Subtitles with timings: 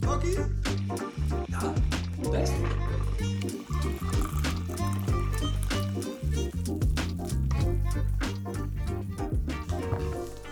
[0.00, 0.38] Bakkie?
[1.46, 1.72] Ja,
[2.30, 2.52] best.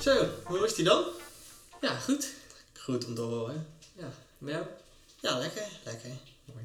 [0.01, 1.04] Zo, hoe is die dan?
[1.80, 2.29] Ja, goed.
[2.79, 3.67] Goed om te horen.
[4.47, 4.69] Ja?
[5.21, 6.11] Ja, lekker, lekker.
[6.45, 6.65] Mooi.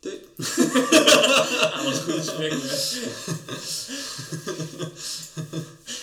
[0.00, 0.20] Doei.
[1.78, 2.52] Alles goed gesprek,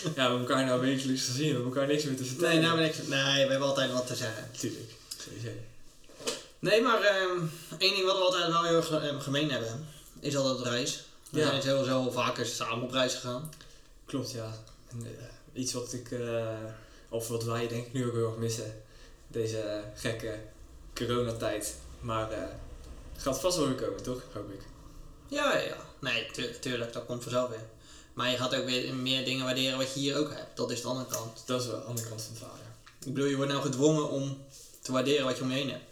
[0.03, 2.51] Ja, we hebben elkaar nou wekelijks gezien, we hebben elkaar niks meer te vertellen.
[2.51, 3.07] Nee, nou ben ik...
[3.07, 4.49] Nee, we hebben altijd wat te zeggen.
[4.57, 4.91] Tuurlijk,
[5.23, 5.49] sowieso.
[6.59, 7.37] Nee, maar ehm
[7.77, 9.87] één ding wat we altijd wel heel erg eh, gemeen hebben,
[10.19, 11.03] is altijd het reis.
[11.29, 11.45] We Ja.
[11.47, 13.51] zijn sowieso al vaker samen op reis gegaan.
[14.05, 14.53] Klopt, ja.
[14.91, 16.47] En, eh, iets wat ik, eh,
[17.09, 18.81] of wat wij denk ik nu ook heel erg missen,
[19.27, 20.39] deze gekke
[20.93, 21.75] coronatijd.
[21.99, 22.43] Maar eh
[23.17, 24.21] gaat vast wel weer komen, toch?
[24.33, 24.61] Hoop ik.
[25.27, 25.77] Ja, ja, ja.
[25.99, 27.65] Nee, tu- tuurlijk, dat komt vanzelf weer.
[28.13, 30.57] Maar je gaat ook weer meer dingen waarderen wat je hier ook hebt.
[30.57, 31.43] Dat is de andere kant.
[31.45, 32.71] Dat is wel de andere kant van het verhaal, ja.
[33.07, 34.45] Ik bedoel, je wordt nou gedwongen om
[34.83, 35.83] te waarderen wat je om je heen hebt.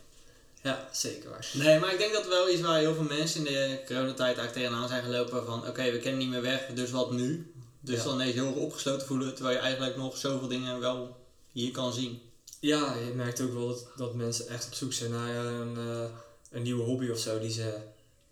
[0.64, 1.50] Ja, zeker waar.
[1.54, 4.54] Nee, maar ik denk dat wel iets waar heel veel mensen in de coronatijd eigenlijk
[4.54, 7.54] tegenaan zijn gelopen van oké, we kennen niet meer weg, dus wat nu?
[7.80, 8.04] Dus Ja.
[8.04, 11.16] dan ineens heel erg opgesloten voelen, terwijl je eigenlijk nog zoveel dingen wel
[11.52, 12.22] hier kan zien.
[12.60, 16.10] Ja, je merkt ook wel dat, dat mensen echt op zoek zijn naar een, eh,
[16.52, 17.74] een nieuwe hobby of zo die ze,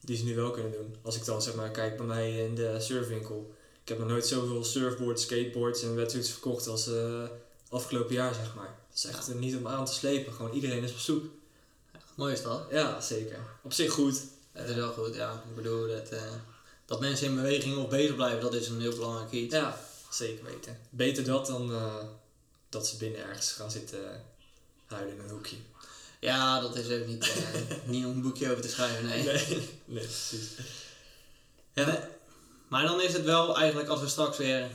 [0.01, 0.95] die ze nu wel kunnen doen.
[1.01, 3.53] Als ik dan zeg maar kijk bij mij in de surfwinkel.
[3.83, 7.23] Ik heb nog nooit zoveel surfboards, skateboards en wetsuits verkocht als eh,
[7.69, 8.75] afgelopen jaar zeg maar.
[8.89, 9.33] Het is echt Ja.
[9.33, 11.25] niet om aan te slepen, gewoon iedereen is op zoek.
[12.15, 12.67] Mooi is dat.
[12.71, 13.39] Ja, zeker.
[13.63, 14.21] Op zich goed.
[14.51, 15.33] Het is wel goed, ja.
[15.49, 16.21] Ik bedoel, dat, eh,
[16.85, 19.53] dat mensen in beweging of bezig blijven, dat is een heel belangrijk iets.
[19.55, 19.79] Ja,
[20.11, 20.77] zeker weten.
[20.89, 21.95] Beter dat dan eh,
[22.69, 24.23] dat ze binnen ergens gaan zitten
[24.85, 25.55] huilen in een hoekje.
[26.19, 29.23] Ja, dat is ook niet, eh, niet om een boekje over te schrijven, nee.
[29.23, 30.49] Nee, nee precies.
[31.73, 32.09] Ja.
[32.67, 34.67] Maar dan is het wel eigenlijk als we straks weer,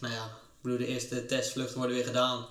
[0.00, 0.38] nou ja,
[0.68, 2.46] bedoel, de eerste testvluchten worden weer gedaan.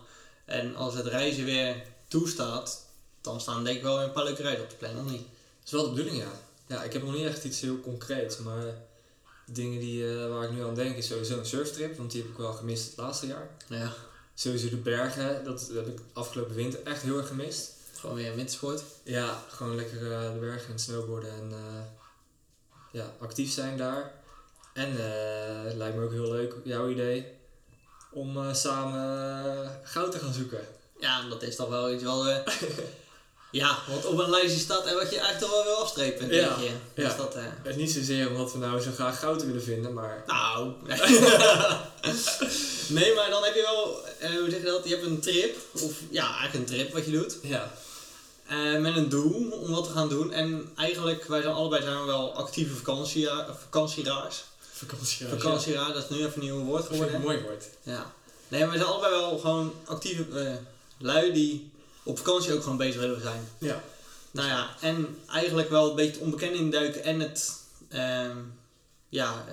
[0.46, 2.86] En als het reizen weer toestaat,
[3.22, 5.22] dan staan denk ik wel een paar leuke reizen op de planning, of niet?
[5.22, 6.32] Dat is wel de bedoeling, ja.
[6.68, 8.64] Ja, ik heb nog niet echt iets heel concreets, maar
[9.46, 12.32] dingen die, eh, waar ik nu aan denk is sowieso een surftrip, want die heb
[12.32, 13.50] ik wel gemist het laatste jaar.
[13.68, 13.94] Ja,
[14.34, 17.76] Sowieso de bergen, dat heb ik afgelopen winter echt heel erg gemist.
[17.94, 18.84] gewoon weer een wintersport.
[19.04, 21.82] Ja, gewoon lekker eh, de bergen en snowboarden en eh,
[22.92, 24.12] ja, actief zijn daar.
[24.74, 24.92] En
[25.66, 27.37] het lijkt me ook heel leuk, jouw idee,
[28.12, 30.68] om eh, samen eh, goud te gaan zoeken.
[31.00, 32.44] Ja, dat is toch wel iets wat we...
[33.52, 36.48] ja, wat op een lijstje staat en wat je eigenlijk toch wel wil afstrepen, Ja,
[36.58, 37.02] denk je.
[37.04, 39.94] Dus dat, eh, Het is niet zozeer omdat we nou zo graag goud willen vinden,
[39.94, 40.72] maar Nou.
[42.88, 44.84] nee, maar dan heb je wel, eh, hoe zeg je dat?
[44.88, 47.38] Je hebt een trip, of ja, eigenlijk een trip wat je doet.
[47.42, 47.72] ja,
[48.48, 50.32] Eh, met een doel om wat te gaan doen.
[50.34, 54.44] En eigenlijk, wij zijn allebei zijn we wel actieve vakantiera- vakantieraars.
[54.78, 55.28] Vakantie.
[55.28, 57.16] Vakantieraar, dat is nu even een nieuw woord geworden.
[57.16, 57.66] een mooi woord.
[57.84, 58.14] Ja.
[58.48, 60.56] Nee, maar we zijn allebei wel gewoon actieve eh,
[60.98, 61.72] lui die
[62.04, 63.48] op vakantie ook gewoon bezig willen zijn.
[63.58, 63.84] Ja.
[64.32, 67.54] Nou ja, en eigenlijk wel een beetje het onbekende induiken en het,
[67.90, 68.38] ehm,
[69.10, 69.46] ja,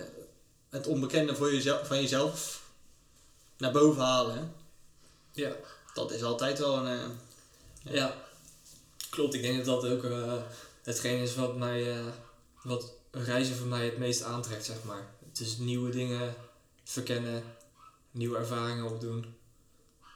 [0.68, 2.62] het onbekende voor jezelf, van jezelf
[3.58, 4.54] naar boven halen.
[5.32, 5.52] Ja.
[5.94, 6.86] Dat is altijd wel een...
[7.84, 8.14] eh, Ja,
[9.10, 9.34] klopt.
[9.34, 10.32] Ik denk dat dat ook eh,
[10.82, 11.94] hetgeen is wat mij,
[12.62, 15.06] wat reizen voor mij het meest aantrekt, zeg maar.
[15.38, 16.34] Dus nieuwe dingen
[16.84, 17.42] verkennen,
[18.10, 19.34] nieuwe ervaringen opdoen.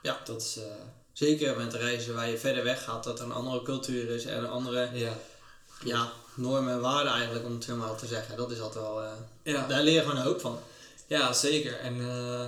[0.03, 0.21] Ja.
[0.25, 0.65] Dat is, eh,
[1.13, 4.39] zeker met reizen waar je verder weg gaat, dat er een andere cultuur is en
[4.39, 5.13] een andere ja.
[5.85, 8.37] ja, normen en waarden eigenlijk, om het zo maar te zeggen.
[8.37, 9.03] Dat is altijd wel...
[9.03, 9.13] eh,
[9.43, 9.67] Ja.
[9.67, 10.59] Daar leer je gewoon een hoop van.
[11.07, 11.79] ja, zeker.
[11.79, 12.47] En eh,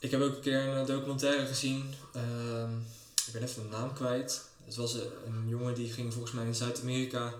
[0.00, 1.94] ik heb ook een keer een documentaire gezien.
[2.14, 2.76] Ehm,
[3.26, 4.44] ik ben even de naam kwijt.
[4.64, 7.32] Het was een, jongen die ging volgens mij in Zuid-Amerika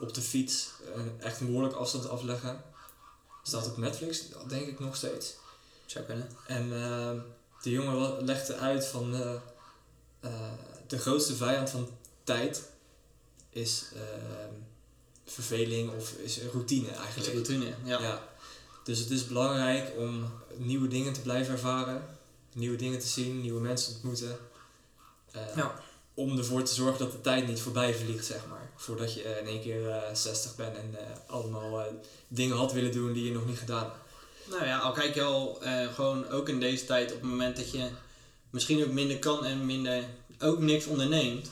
[0.00, 0.68] op de fiets
[1.18, 2.62] echt een behoorlijke afstand afleggen.
[3.42, 5.34] Staat op Netflix, denk ik nog steeds.
[5.86, 6.30] Zou kunnen.
[6.46, 7.18] En ehm,
[7.62, 9.34] de jongen legde uit van eh,
[10.20, 10.52] eh,
[10.86, 11.88] de grootste vijand van
[12.24, 12.62] tijd
[13.50, 14.52] is ehm,
[15.24, 17.32] verveling of is routine is eigenlijk.
[17.32, 18.00] routine, ja.
[18.00, 18.28] Ja.
[18.84, 22.18] Dus het is belangrijk om nieuwe dingen te blijven ervaren,
[22.52, 24.38] nieuwe dingen te zien, nieuwe mensen te ontmoeten.
[25.30, 25.82] Eh, Ja.
[26.14, 28.70] Om ervoor te zorgen dat de tijd niet voorbij vliegt, zeg maar.
[28.76, 31.86] Voordat je eh, in één keer eh 60 bent en eh, allemaal eh,
[32.28, 34.02] dingen had willen doen die je nog niet gedaan hebt.
[34.50, 37.56] Nou ja, al kijk je al eh, gewoon ook in deze tijd op het moment
[37.56, 37.88] dat je
[38.50, 40.04] misschien ook minder kan en minder
[40.38, 41.50] ook niks onderneemt,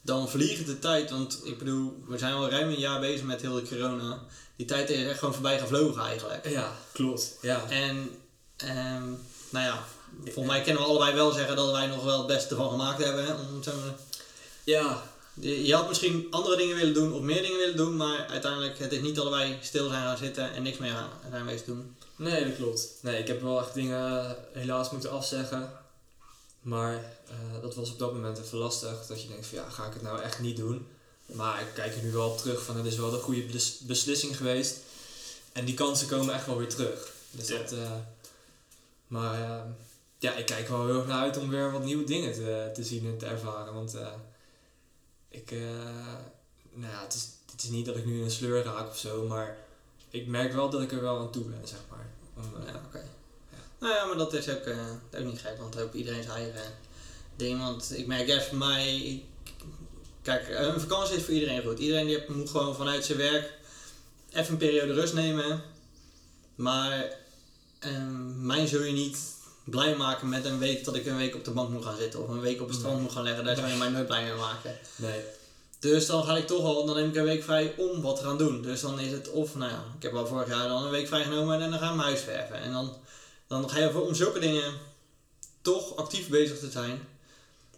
[0.00, 1.10] dan vliegt de tijd.
[1.10, 4.22] Want ik bedoel, we zijn al ruim een jaar bezig met heel de corona.
[4.56, 6.48] Die tijd is echt gewoon voorbij gevlogen eigenlijk.
[6.48, 7.38] Ja, klopt.
[7.40, 7.68] Ja.
[7.68, 8.10] En
[8.56, 9.08] ehm,
[9.50, 9.84] nou ja,
[10.24, 13.04] volgens mij kunnen we allebei wel zeggen dat wij nog wel het beste ervan gemaakt
[13.04, 13.24] hebben.
[13.24, 13.32] Hè?
[13.32, 13.60] Om
[14.64, 15.02] Ja,
[15.34, 18.78] je je had misschien andere dingen willen doen of meer dingen willen doen, maar uiteindelijk
[18.78, 21.66] het is niet dat wij stil zijn gaan zitten en niks meer gaan, zijn wezen
[21.66, 21.96] doen.
[22.16, 22.88] nee, dat klopt.
[23.00, 25.72] Nee, ik heb wel echt dingen helaas moeten afzeggen.
[26.60, 26.94] Maar
[27.28, 29.06] eh, dat was op dat moment even lastig.
[29.06, 30.86] Dat je denkt van ja, ga ik het nou echt niet doen?
[31.26, 33.78] Maar ik kijk er nu wel op terug van het is wel een goede bes-
[33.78, 34.76] beslissing geweest.
[35.52, 37.12] En die kansen komen echt wel weer terug.
[37.30, 37.58] Dus Ja.
[37.58, 37.78] dat, eh,
[39.06, 39.60] maar eh,
[40.24, 42.84] ja, ik kijk wel heel erg naar uit om weer wat nieuwe dingen te, te
[42.84, 43.74] zien en te ervaren.
[43.74, 44.06] Want eh,
[45.28, 45.58] ik, eh,
[46.72, 48.98] nou ja, het is, het is niet dat ik nu in een sleur raak of
[48.98, 49.56] zo, maar
[50.10, 52.06] ik merk wel dat ik er wel aan toe ben, zeg maar.
[52.36, 53.04] Om, eh, Ja, oké.
[53.78, 54.66] Nou ja, maar dat is ook,
[55.18, 56.72] ook niet gek, want ook iedereen zijn eigen
[57.36, 57.58] ding.
[57.60, 59.22] Want ik merk juist voor mij, ik-
[60.22, 61.78] kijk, een vakantie is voor iedereen goed.
[61.78, 63.52] Iedereen die moet gewoon vanuit zijn werk
[64.32, 65.62] even een periode rust nemen.
[66.54, 67.16] Maar
[67.78, 69.18] ehm, mij zul je niet
[69.64, 72.22] blij maken met een week dat ik een week op de bank moet gaan zitten
[72.22, 73.44] of een week op het strand moet gaan leggen.
[73.44, 74.78] Daar zou je mij nooit blij mee maken.
[74.96, 75.20] nee,
[75.78, 78.22] Dus dan ga ik toch al, dan neem ik een week vrij om wat te
[78.22, 78.62] gaan doen.
[78.62, 81.06] Dus dan is het of, nou ja, ik heb al vorig jaar dan een week
[81.06, 82.60] vrijgenomen en dan ga ik mijn huis verven.
[82.60, 82.96] En dan,
[83.46, 84.72] dan ga je voor, om zulke dingen
[85.62, 87.08] toch actief bezig te zijn.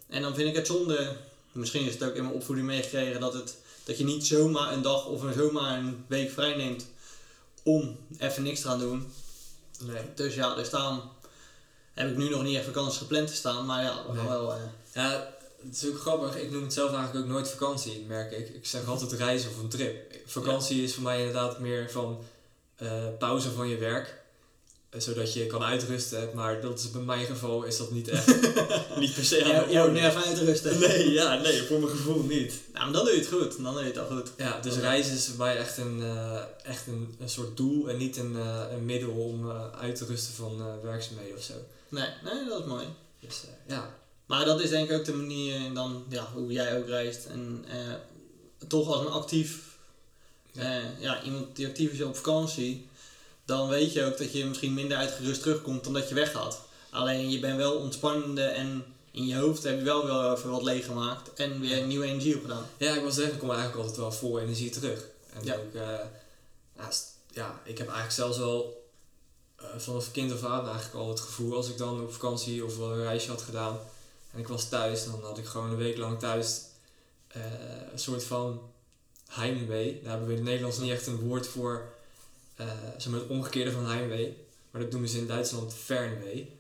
[0.09, 1.17] En dan vind ik het zonde,
[1.53, 4.83] misschien is het ook in mijn opvoeding meegekregen, dat, het, dat je niet zomaar een
[4.83, 6.87] dag of een, zomaar een week vrij neemt
[7.63, 9.13] om even niks te gaan doen.
[9.81, 10.03] nee.
[10.15, 11.03] Dus ja, dus daarom
[11.97, 13.67] heb ik nu nog niet echt vakantie gepland te staan.
[13.67, 14.27] Maar ja, we gaan Nee.
[14.39, 14.53] wel...
[14.53, 14.59] eh,
[14.95, 15.35] Ja,
[15.65, 16.37] het is ook grappig.
[16.37, 18.49] Ik noem het zelf eigenlijk ook nooit vakantie, merk ik.
[18.49, 20.15] Ik zeg altijd reizen of een trip.
[20.27, 22.19] Vakantie is voor mij inderdaad meer van
[22.77, 22.89] eh,
[23.19, 24.15] pauze van je werk.
[24.91, 26.31] eh, Zodat je kan uitrusten.
[26.35, 28.27] Maar dat is bij mijn geval is dat niet echt.
[28.99, 30.01] niet per se aan ja, de orde.
[30.25, 30.79] uitrusten.
[30.81, 32.53] Nee, ja, nee, voor mijn gevoel niet.
[32.73, 33.63] Nou, maar dan doe je het goed.
[33.63, 34.31] Dan doe je het al goed.
[34.37, 37.97] Ja, dus reizen is voor mij echt een, eh, echt een, een soort doel en
[37.97, 41.55] niet een, eh, een middel om eh, uit te rusten van eh, werkzaamheden of zo.
[41.89, 42.87] Nee, nee, dat is mooi.
[43.21, 43.95] Dus eh, ja,
[44.27, 47.27] Maar dat is denk ik ook de manier dan, ja, hoe jij ook reist.
[47.27, 47.77] En eh,
[48.69, 49.77] toch als een actief,
[50.53, 50.63] Ja.
[50.63, 52.89] eh, ja, iemand die actief is op vakantie,
[53.45, 56.61] dan weet je ook dat je misschien minder uitgerust terugkomt dan dat je weggaat.
[56.91, 60.63] Alleen je bent wel ontspannende en in je hoofd heb je wel wel even wat
[60.63, 62.67] leeggemaakt en weer nieuwe energie opgedaan.
[62.77, 65.05] Ja, ik wil zeggen, ik kom eigenlijk altijd wel vol energie terug.
[65.33, 65.55] En Ja.
[65.55, 66.11] ook, ja,
[67.33, 68.86] ja, ik heb eigenlijk zelfs wel
[69.57, 72.77] eh, vanaf kind af aan eigenlijk al het gevoel, als ik dan op vakantie of
[72.77, 73.79] wel een reisje had gedaan
[74.33, 76.61] en ik was thuis, dan had ik gewoon een week lang thuis
[77.29, 77.43] eh,
[77.93, 78.61] een soort van
[79.29, 80.01] heimwee.
[80.03, 81.89] Daar hebben we in het Nederlands niet echt een woord voor,
[82.57, 82.67] eh
[82.97, 84.45] zeg maar het omgekeerde van heimwee.
[84.71, 86.55] Maar dat noemen ze in Duitsland fernwee.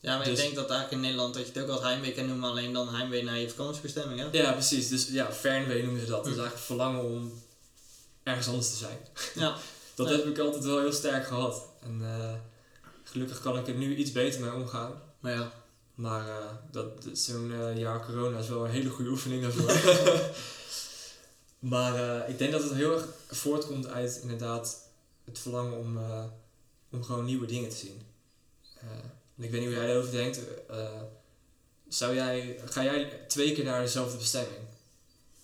[0.00, 2.12] Ja, maar ik Dus- denk dat eigenlijk in Nederland dat je het ook als heimwee
[2.12, 4.28] kan noemen, alleen dan heimwee naar je vakantiebestemming, hè?
[4.38, 4.88] Ja, precies.
[4.88, 6.20] Dus ja, fernwee noemen ze dat.
[6.20, 6.26] Hm.
[6.26, 7.42] eigenlijk verlangen om
[8.22, 8.98] ergens anders te zijn.
[9.34, 9.56] Ja.
[9.94, 11.62] Dat heb ik altijd wel heel sterk gehad.
[11.80, 12.34] En eh,
[13.04, 15.02] gelukkig kan ik er nu iets beter mee omgaan.
[15.20, 15.52] Maar ja,
[15.94, 19.72] Maar eh, dat, zo'n eh, jaar corona is wel een hele goede oefening daarvoor.
[21.72, 24.88] maar ik denk dat het heel erg voortkomt uit inderdaad
[25.24, 25.98] het verlangen om,
[26.90, 28.02] om gewoon nieuwe dingen te zien.
[29.36, 30.40] En ik weet niet hoe jij erover denkt.
[31.88, 34.60] zou jij, ga jij twee keer naar dezelfde bestemming?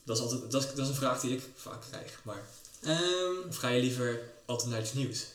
[0.04, 2.20] Dat is, altijd, dat, is, dat is een vraag die ik vaak krijg.
[2.22, 2.42] Maar,
[2.84, 5.26] Ehm, of ga je liever altijd naar iets nieuws?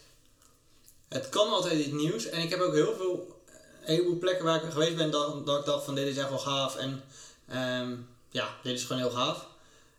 [1.10, 2.26] Het kan altijd iets nieuws.
[2.26, 3.42] En ik heb ook heel veel,
[3.82, 6.30] een heleboel plekken waar ik geweest ben dat, dat ik dacht van dit is echt
[6.30, 6.76] wel gaaf.
[6.76, 7.04] En
[7.48, 7.96] ehm,
[8.32, 9.46] ja, dit is gewoon heel gaaf.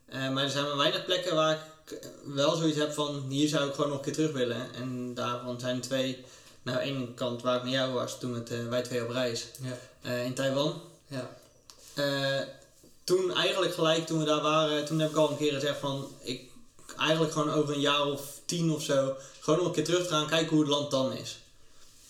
[0.06, 3.68] Eh, maar er zijn maar weinig plekken waar ik wel zoiets heb van hier zou
[3.68, 4.74] ik gewoon nog een keer terug willen.
[4.74, 6.24] En daarvan zijn er twee.
[6.62, 9.46] Nou, één kant waar ik met jou was toen met eh, wij twee op reis
[9.60, 9.78] Ja.
[10.10, 10.82] eh, in Taiwan.
[11.06, 11.30] Ja.
[11.94, 12.46] Eh,
[13.04, 16.08] toen eigenlijk gelijk toen we daar waren, toen heb ik al een keer gezegd van
[16.23, 16.50] ik
[16.99, 20.12] eigenlijk gewoon over een jaar of tien of zo gewoon nog een keer terug te
[20.12, 21.38] gaan kijken hoe het land dan is.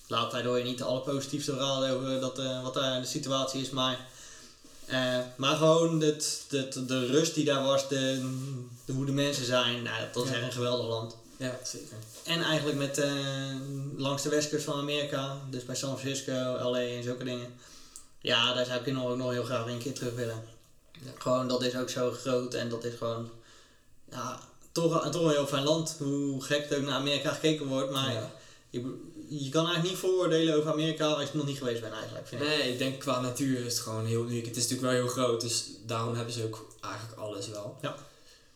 [0.06, 3.70] Laat daardoor je niet de allerpositiefste verhalen over dat, eh, wat daar de situatie is,
[3.70, 4.06] maar,
[4.87, 8.30] eh, maar gewoon het, het, de rust die daar was, de,
[8.84, 10.34] de, hoe de mensen zijn, nou, dat Ja.
[10.34, 11.16] echt een geweldig land.
[11.37, 11.96] ja, zeker.
[12.25, 13.12] En eigenlijk met eh,
[13.96, 16.32] langs de westkust van Amerika, dus bij San Francisco,
[16.70, 17.54] LA en zulke dingen.
[18.20, 20.44] Ja, daar zou ik nog, ook nog heel graag een keer terug willen.
[20.92, 21.10] Ja.
[21.18, 23.30] Gewoon, dat is ook zo groot en dat is gewoon,
[24.10, 24.40] ja,
[24.72, 25.96] toch, toch een heel fijn land.
[25.98, 28.30] Hoe gek het ook naar Amerika gekeken wordt, maar Ja.
[28.70, 32.26] je, je kan eigenlijk niet vooroordelen over Amerika als je nog niet geweest bent eigenlijk,
[32.28, 32.40] vind.
[32.40, 34.46] Nee, ik denk qua natuur is het gewoon heel uniek.
[34.46, 37.78] Het is natuurlijk wel heel groot, dus daarom hebben ze ook eigenlijk alles wel.
[37.82, 37.96] Ja.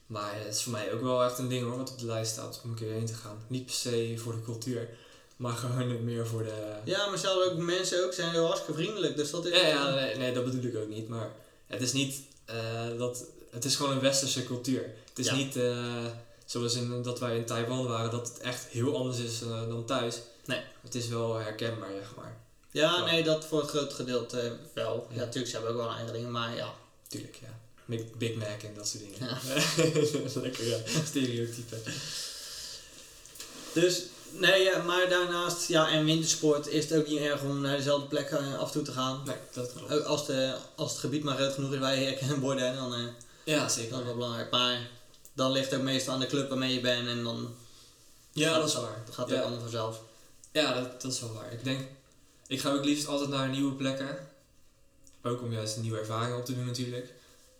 [0.06, 2.32] Maar het is voor mij ook wel echt een ding hoor, wat op de lijst
[2.32, 3.44] staat om een keer heen te gaan.
[3.46, 4.88] Niet per se voor de cultuur,
[5.36, 6.72] maar gewoon meer voor de...
[6.84, 9.60] Ja, maar zelfs ook mensen ook zijn heel hartstikke vriendelijk, dus dat is...
[9.60, 11.08] ja, ja, nee, nee, dat bedoel ik ook niet.
[11.08, 11.32] Maar
[11.66, 12.54] het is niet eh,
[12.98, 13.24] dat...
[13.50, 14.94] Het is gewoon een westerse cultuur.
[15.14, 15.34] Het is Ja.
[15.34, 16.04] niet eh,
[16.46, 19.84] zoals in, dat wij in Taiwan waren, dat het echt heel anders is eh, dan
[19.84, 20.16] thuis.
[20.44, 20.60] Nee.
[20.82, 22.36] Het is wel herkenbaar, zeg maar.
[22.70, 23.04] Ja, Ja.
[23.04, 25.06] nee, dat voor het grote gedeelte wel.
[25.08, 25.24] Ja, Ja.
[25.24, 26.74] natuurlijk, ze hebben ook wel een eigen dingen, maar ja.
[27.08, 27.58] Tuurlijk, ja.
[28.18, 29.18] Big, Mac en dat soort dingen.
[29.28, 29.38] Ja.
[30.40, 30.76] Lekker, ja.
[31.04, 31.76] Stereotype.
[33.72, 34.02] Dus
[34.36, 38.06] Nee, ja, maar daarnaast, ja, en wintersport is het ook niet erg om naar dezelfde
[38.06, 39.22] plek eh, af en toe te gaan.
[39.26, 39.92] Nee, dat klopt.
[39.92, 42.74] Ook als, de, als het gebied maar groot genoeg is waar je hekken en borden,
[42.76, 43.00] dan eh,
[43.44, 43.98] Ja, dat zeker.
[43.98, 44.50] is wel belangrijk.
[44.50, 44.88] Maar
[45.34, 47.54] dan ligt het ook meestal aan de club waarmee je bent en dan
[48.32, 49.02] Ja, dat is waar.
[49.10, 49.34] gaat het Ja.
[49.36, 50.00] ook allemaal vanzelf.
[50.52, 51.52] Ja, dat, dat is wel waar.
[51.52, 51.80] Ik denk,
[52.46, 54.28] ik ga ook liefst altijd naar nieuwe plekken.
[55.22, 57.12] Ook om juist een nieuwe ervaring op te doen natuurlijk.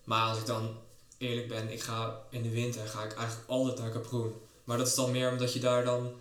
[0.04, 0.76] Maar als ik dan
[1.18, 4.34] eerlijk ben, ik ga in de winter ga ik eigenlijk altijd naar Kaproen.
[4.64, 6.14] Maar dat is dan meer omdat je daar dan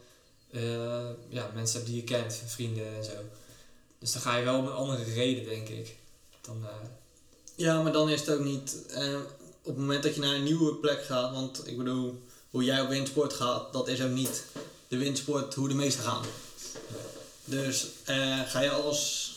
[0.51, 3.11] eh, ja, mensen hebt die je kent, vrienden en zo.
[3.99, 5.95] Dus dan ga je wel om een andere reden, denk ik.
[6.41, 6.87] Dan, eh,
[7.55, 9.19] Ja, maar dan is het ook niet eh,
[9.63, 12.81] op het moment dat je naar een nieuwe plek gaat, want ik bedoel, hoe jij
[12.81, 14.43] op windsport gaat, dat is ook niet
[14.87, 16.21] de windsport hoe de meesten gaan.
[17.45, 19.31] Dus eh, ga je als,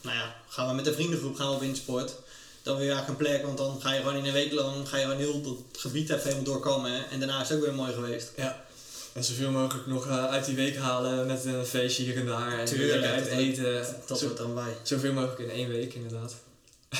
[0.00, 2.14] nou ja, gaan we met een vriendengroep gaan op windsport,
[2.62, 4.88] dan wil je eigenlijk een plek, want dan ga je gewoon in een week lang,
[4.88, 5.42] ga je gewoon heel
[5.72, 8.32] het gebied even helemaal doorkomen en daarna is het ook weer mooi geweest.
[8.36, 8.64] Ja.
[9.12, 12.58] En zoveel mogelijk nog eh, uit die week halen met een feestje hier en daar.
[12.58, 13.86] En Tuurlijk, lekker uit dat- eten.
[14.06, 14.76] Dat Zo- hoort dan bij.
[14.82, 16.34] zoveel mogelijk in één week, inderdaad.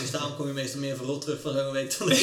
[0.01, 2.09] Dus daarom kom je meestal meer verrot terug van zo'n week dan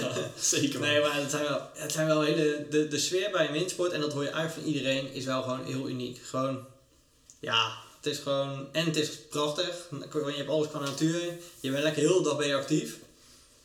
[0.00, 0.80] ja, zeker.
[0.80, 2.66] Nee, maar het zijn wel, het zijn wel hele.
[2.70, 5.42] De, de sfeer bij een windsport, en dat hoor je eigenlijk van iedereen, is wel
[5.42, 6.20] gewoon heel uniek.
[6.24, 6.64] Gewoon,
[7.40, 8.68] ja, het is gewoon.
[8.72, 11.20] En het is prachtig, want je hebt alles qua natuur.
[11.60, 12.96] Je bent lekker heel de dag ben je actief.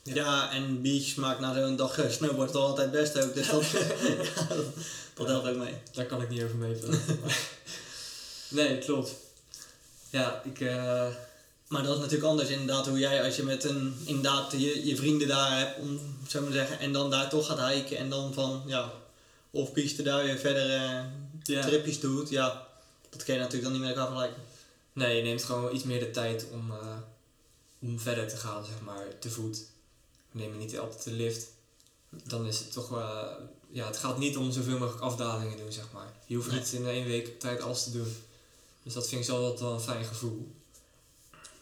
[0.03, 0.13] Ja.
[0.15, 3.33] Ja, en biertjes maakt na zo'n dag eh, snowboard toch altijd best ook.
[3.33, 3.79] Dus dat, ja,
[4.55, 4.57] dat,
[5.15, 5.73] dat helpt ook mee.
[5.93, 6.69] Daar kan ik niet over maar-
[8.49, 9.11] nee, klopt.
[10.09, 10.59] Ja, ik...
[10.61, 11.07] eh,
[11.67, 14.95] Maar dat is natuurlijk anders inderdaad hoe jij als je met een, inderdaad je, je
[14.95, 18.33] vrienden daar hebt, om zo maar zeggen, en dan daar toch gaat hiken en dan
[18.33, 18.91] van, ja,
[19.51, 22.67] of piste daar weer verder eh, tripjes doet, ja,
[23.09, 24.41] dat kan je natuurlijk dan niet met elkaar vergelijken.
[24.93, 26.97] Nee, je neemt gewoon wel iets meer de tijd om, eh,
[27.79, 29.57] om verder te gaan, zeg maar, te voet.
[30.31, 31.47] We nemen niet altijd de lift.
[32.09, 32.91] Dan is het toch...
[32.97, 33.21] eh,
[33.69, 36.13] ja, het gaat niet om zoveel mogelijk afdalingen doen, zeg maar.
[36.25, 36.59] Je hoeft Nee.
[36.59, 38.15] niet in één week tijd alles te doen.
[38.83, 40.55] Dus dat vind ik zo altijd wel een fijn gevoel.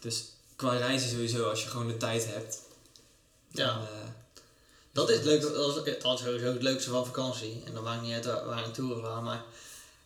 [0.05, 0.23] Dus
[0.55, 2.59] qua reizen sowieso, als je gewoon de tijd hebt.
[3.51, 3.65] Ja.
[3.73, 3.87] dan, eh,
[4.91, 7.61] Dat is het leuke, dat is, sowieso het leukste van vakantie.
[7.65, 9.43] En dan maakt niet uit waar waar we naartoe gaan, maar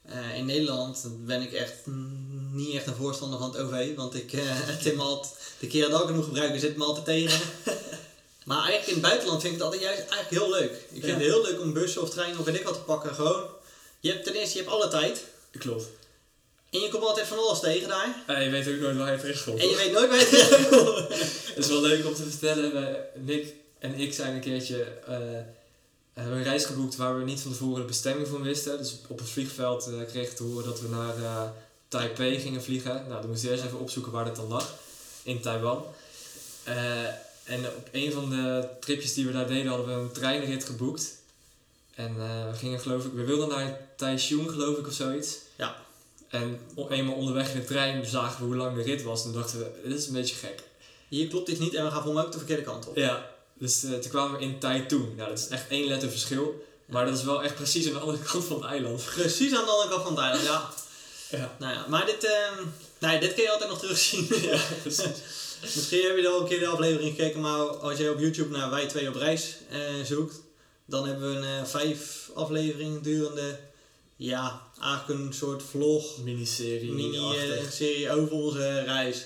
[0.06, 1.74] eh, in Nederland ben ik echt
[2.52, 4.32] niet echt een voorstander van het OV, want ik,
[4.72, 7.40] het zit me altijd, de keer dat ik het moet gebruiken zit me altijd tegen.
[8.46, 10.72] maar eigenlijk in het buitenland vind ik het altijd juist eigenlijk heel leuk.
[10.72, 11.14] Ik vind Ja.
[11.14, 13.16] het heel leuk om bussen of treinen of weet ik wat te pakken.
[13.16, 13.46] Gewoon,
[14.00, 15.24] je hebt ten eerste, je hebt alle tijd.
[15.58, 15.86] Klopt.
[16.70, 18.24] En je komt altijd van alles tegen daar.
[18.28, 19.60] Eh, je weet ook nooit waar je terecht komt.
[19.60, 21.08] En je weet nooit waar je
[21.56, 22.74] Het is wel leuk om te vertellen.
[22.74, 25.18] We, Nick en ik zijn een keertje eh,
[26.14, 28.78] hebben een reis geboekt waar we niet van tevoren de bestemming van wisten.
[28.78, 31.50] Dus op het vliegveld eh kregen we te horen dat we naar eh,
[31.88, 33.06] Taipei gingen vliegen.
[33.08, 34.74] Nou, dan moesten we eerst even opzoeken waar dat dan lag.
[35.24, 35.86] In Taiwan.
[37.44, 41.18] En op een van de tripjes die we daar deden hadden we een treinrit geboekt.
[41.96, 45.38] En we gingen geloof ik, we wilden naar Taichung geloof ik of zoiets.
[46.30, 49.26] En o- eenmaal onderweg in de trein zagen we hoe lang de rit was.
[49.26, 50.64] En dachten we, dit is een beetje gek.
[51.10, 52.96] Hier klopt iets niet en we gaan voor mij ook de verkeerde kant op.
[52.96, 55.16] Ja, dus eh, toen kwamen we in Taitung.
[55.16, 56.66] Nou, dat is echt één letter verschil.
[56.86, 59.04] Maar dat is wel echt precies aan de andere kant van het eiland.
[59.16, 60.70] Precies aan de andere kant van het eiland, ja.
[61.38, 62.66] Ja, Nou ja, maar dit, ehm
[63.00, 64.28] nee, dit kun je altijd nog terugzien.
[64.52, 65.06] ja precies.
[65.76, 68.70] Misschien heb je al een keer de aflevering gekeken, maar als je op YouTube naar
[68.70, 70.36] Wij Twee op Reis eh, zoekt,
[70.86, 73.60] dan hebben we een eh, vijf afleveringen durende,
[74.20, 76.92] ja, eigenlijk een soort vlog, Miniserie.
[76.92, 79.26] mini-serie over onze reis.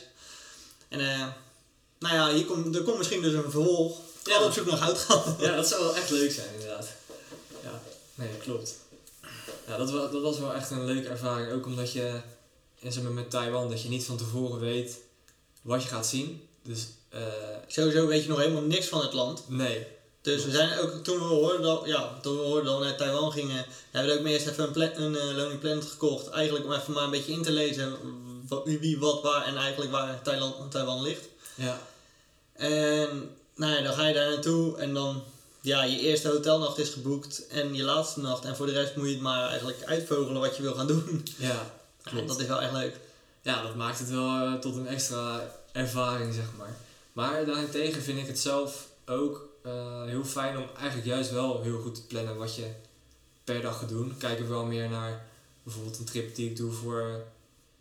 [0.87, 1.27] En eh,
[1.99, 3.99] nou ja, hier komt, er komt misschien dus een vervolg.
[4.23, 4.39] Ja.
[4.39, 4.45] Ja.
[4.45, 5.35] op zoek naar goudgat.
[5.39, 6.87] ja, dat zou wel echt leuk zijn, inderdaad.
[7.63, 7.81] Ja,
[8.15, 8.75] nee, klopt.
[9.67, 11.51] Ja, dat, dat was wel echt een leuke ervaring.
[11.51, 12.21] Ook omdat je,
[12.81, 14.99] zeg maar met Taiwan, dat je niet van tevoren weet
[15.61, 16.47] wat je gaat zien.
[16.63, 17.21] Dus, eh,
[17.67, 19.43] Sowieso weet je nog helemaal niks van het land.
[19.49, 19.87] nee.
[20.23, 22.97] Dus we zijn ook, toen we hoorden dat, ja, toen we hoorden dat we naar
[22.97, 26.29] Taiwan gingen, hebben we ook eerst even een, pla- een eh, Lonely Planet gekocht.
[26.29, 27.97] Eigenlijk om even maar een beetje in te lezen
[28.47, 31.25] wat, wie, wat, waar en eigenlijk waar Thailand, Taiwan ligt.
[31.55, 31.79] Ja,
[32.53, 35.23] En nou ja, dan ga je daar naartoe en dan,
[35.61, 38.45] ja, je eerste hotelnacht is geboekt en je laatste nacht.
[38.45, 41.25] En voor de rest moet je het maar eigenlijk uitvogelen wat je wil gaan doen.
[41.37, 42.27] ja, klopt.
[42.27, 42.95] dat is wel echt leuk.
[43.41, 46.75] Ja, dat maakt het wel eh, tot een extra ervaring, zeg maar.
[47.13, 51.81] Maar daarentegen vind ik het zelf ook eh, heel fijn om eigenlijk juist wel heel
[51.81, 52.71] goed te plannen wat je
[53.43, 54.17] per dag gaat doen.
[54.17, 55.25] Kijk er wel meer naar
[55.63, 57.23] bijvoorbeeld een trip die ik doe voor,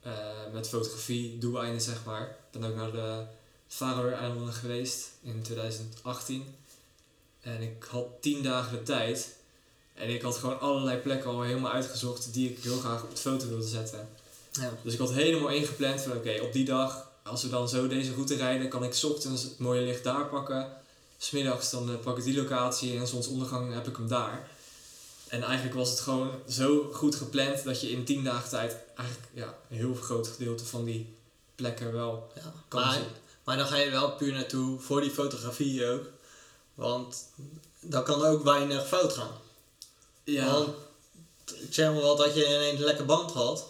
[0.00, 0.12] eh,
[0.52, 2.22] met fotografie, doeleinden zeg maar.
[2.22, 3.24] Ik ben ook naar de
[3.68, 6.54] Faroe-eilanden geweest in 2018.
[7.40, 9.36] En ik had tien dagen de tijd.
[9.94, 13.20] En ik had gewoon allerlei plekken al helemaal uitgezocht die ik heel graag op de
[13.20, 14.08] foto wilde zetten.
[14.52, 14.72] Ja.
[14.82, 18.12] Dus ik had helemaal ingepland van oké, op die dag, als we dan zo deze
[18.12, 20.81] route rijden, kan ik ochtends het mooie licht daar pakken.
[21.22, 24.48] Smiddags dan eh, pak ik die locatie en zonsondergang heb ik hem daar.
[25.28, 29.28] En eigenlijk was het gewoon zo goed gepland dat je in tien dagen tijd eigenlijk
[29.34, 31.16] ja, een heel groot gedeelte van die
[31.54, 32.52] plekken wel Ja.
[32.68, 33.02] kan Maar, zien.
[33.44, 36.06] maar dan ga je wel puur naartoe voor die fotografie ook.
[36.74, 37.24] Want
[37.80, 39.32] dan kan er ook weinig fout gaan.
[40.24, 40.68] Ja, Want
[41.44, 43.64] ik zeg maar wat, dat je ineens een lekker band had.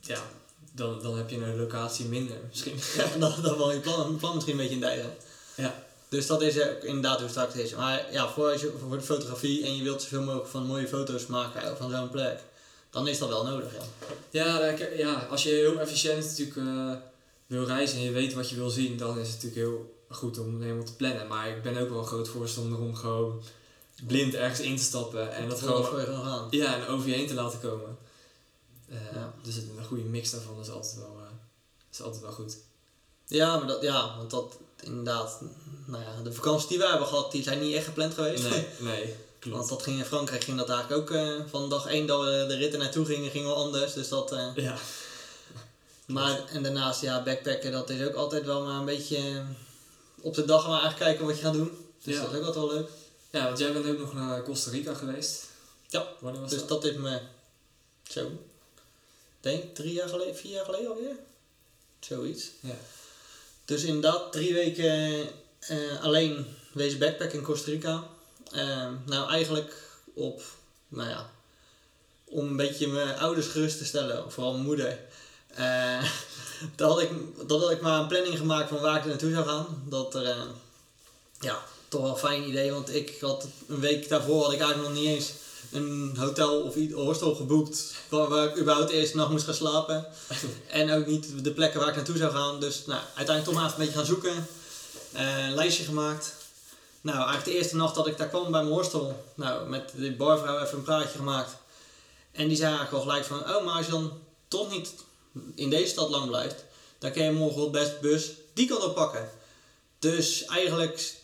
[0.00, 0.22] ja
[0.72, 2.78] dan, dan heb je een locatie minder misschien.
[2.96, 5.16] Ja, dan, dan val je plan, plan misschien een beetje in dijden.
[5.54, 5.82] Ja.
[6.08, 7.74] Dus dat is ook inderdaad hoe straks is.
[7.74, 10.88] Maar ja, voor, als je, voor de fotografie en je wilt zoveel mogelijk van mooie
[10.88, 12.40] foto's maken van zo'n plek,
[12.90, 13.82] dan is dat wel nodig, ja.
[14.30, 16.92] Ja, ja, als je heel efficiënt natuurlijk eh,
[17.46, 20.38] wil reizen en je weet wat je wil zien, dan is het natuurlijk heel goed
[20.38, 21.26] om helemaal te plannen.
[21.26, 23.42] Maar ik ben ook wel een groot voorstander om gewoon
[24.06, 26.46] blind ergens in te stappen en dat Gewoon gewoon voor je gaan.
[26.50, 27.98] ja, en over je heen te laten komen.
[28.88, 29.34] Eh, Ja.
[29.42, 31.30] Dus een goede mix daarvan is altijd wel, eh,
[31.92, 32.56] is altijd wel goed.
[33.26, 35.40] Ja, maar dat, ja, want dat inderdaad,
[35.86, 38.42] nou ja, de vakanties die wij hebben gehad, die zijn niet echt gepland geweest.
[38.50, 39.56] Nee, nee, klopt.
[39.56, 42.44] Want dat ging in Frankrijk ging dat eigenlijk ook eh, van dag 1 dat we
[42.48, 43.92] de ritten naartoe gingen, ging wel anders.
[43.92, 44.76] Dus dat, eh, Ja,
[46.06, 49.40] maar en daarnaast, ja, backpacken, dat is ook altijd wel maar een beetje eh,
[50.20, 51.78] op de dag maar eigenlijk kijken wat je gaat doen.
[52.02, 52.20] Dus Ja.
[52.22, 52.88] dat is ook altijd wel leuk.
[53.30, 55.42] ja, want jij bent ook nog naar Costa Rica geweest.
[55.88, 56.68] Ja, Wanneer was Dus dat?
[56.68, 57.20] dat is me,
[58.02, 58.30] zo,
[59.40, 61.16] denk drie jaar geleden, vier jaar geleden alweer.
[62.00, 62.50] Zoiets.
[62.60, 62.74] Ja.
[63.64, 65.28] Dus inderdaad, drie weken
[65.58, 68.04] eh, alleen wezen backpacken in Costa Rica.
[68.50, 69.74] Eh, nou, eigenlijk
[70.14, 70.42] op,
[70.88, 71.30] nou ja,
[72.24, 74.98] om een beetje mijn ouders gerust te stellen, vooral mijn moeder.
[75.54, 76.04] Eh,
[76.76, 77.10] dat, had ik,
[77.46, 79.82] dat had ik maar een planning gemaakt van waar ik naartoe zou gaan.
[79.88, 80.36] Dat er,
[81.40, 84.88] ja, toch wel een fijn idee, want ik had een week daarvoor had ik eigenlijk
[84.88, 85.32] nog niet eens
[85.74, 90.06] een hotel of iets- hostel geboekt waar, ik überhaupt de eerste nacht moest gaan slapen.
[90.68, 92.60] en ook niet de plekken waar ik naartoe zou gaan.
[92.60, 94.46] Dus nou, uiteindelijk toch maar even een beetje gaan zoeken.
[95.12, 96.34] Eh, een lijstje gemaakt.
[97.00, 99.24] Nou, eigenlijk de eerste nacht dat ik daar kwam bij mijn hostel.
[99.34, 101.56] Nou, met de barvrouw even een praatje gemaakt.
[102.32, 104.12] En die zei eigenlijk al gelijk van, oh, maar als je dan
[104.48, 104.94] toch niet
[105.54, 106.64] in deze stad lang blijft,
[106.98, 109.30] dan kun je morgen wel best bus die kant op pakken.
[109.98, 111.14] Dus eigenlijk,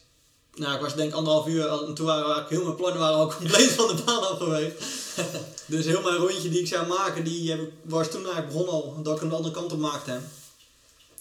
[0.55, 3.35] nou, ik was denk ik anderhalf uur en toen waren heel mijn plannen waren al
[3.35, 4.75] compleet van de baan af geweest.
[5.67, 8.75] dus heel mijn rondje die ik zou maken, die heb ik, was toen eigenlijk begonnen
[8.75, 10.21] al, dat ik hem de andere kant op maakte.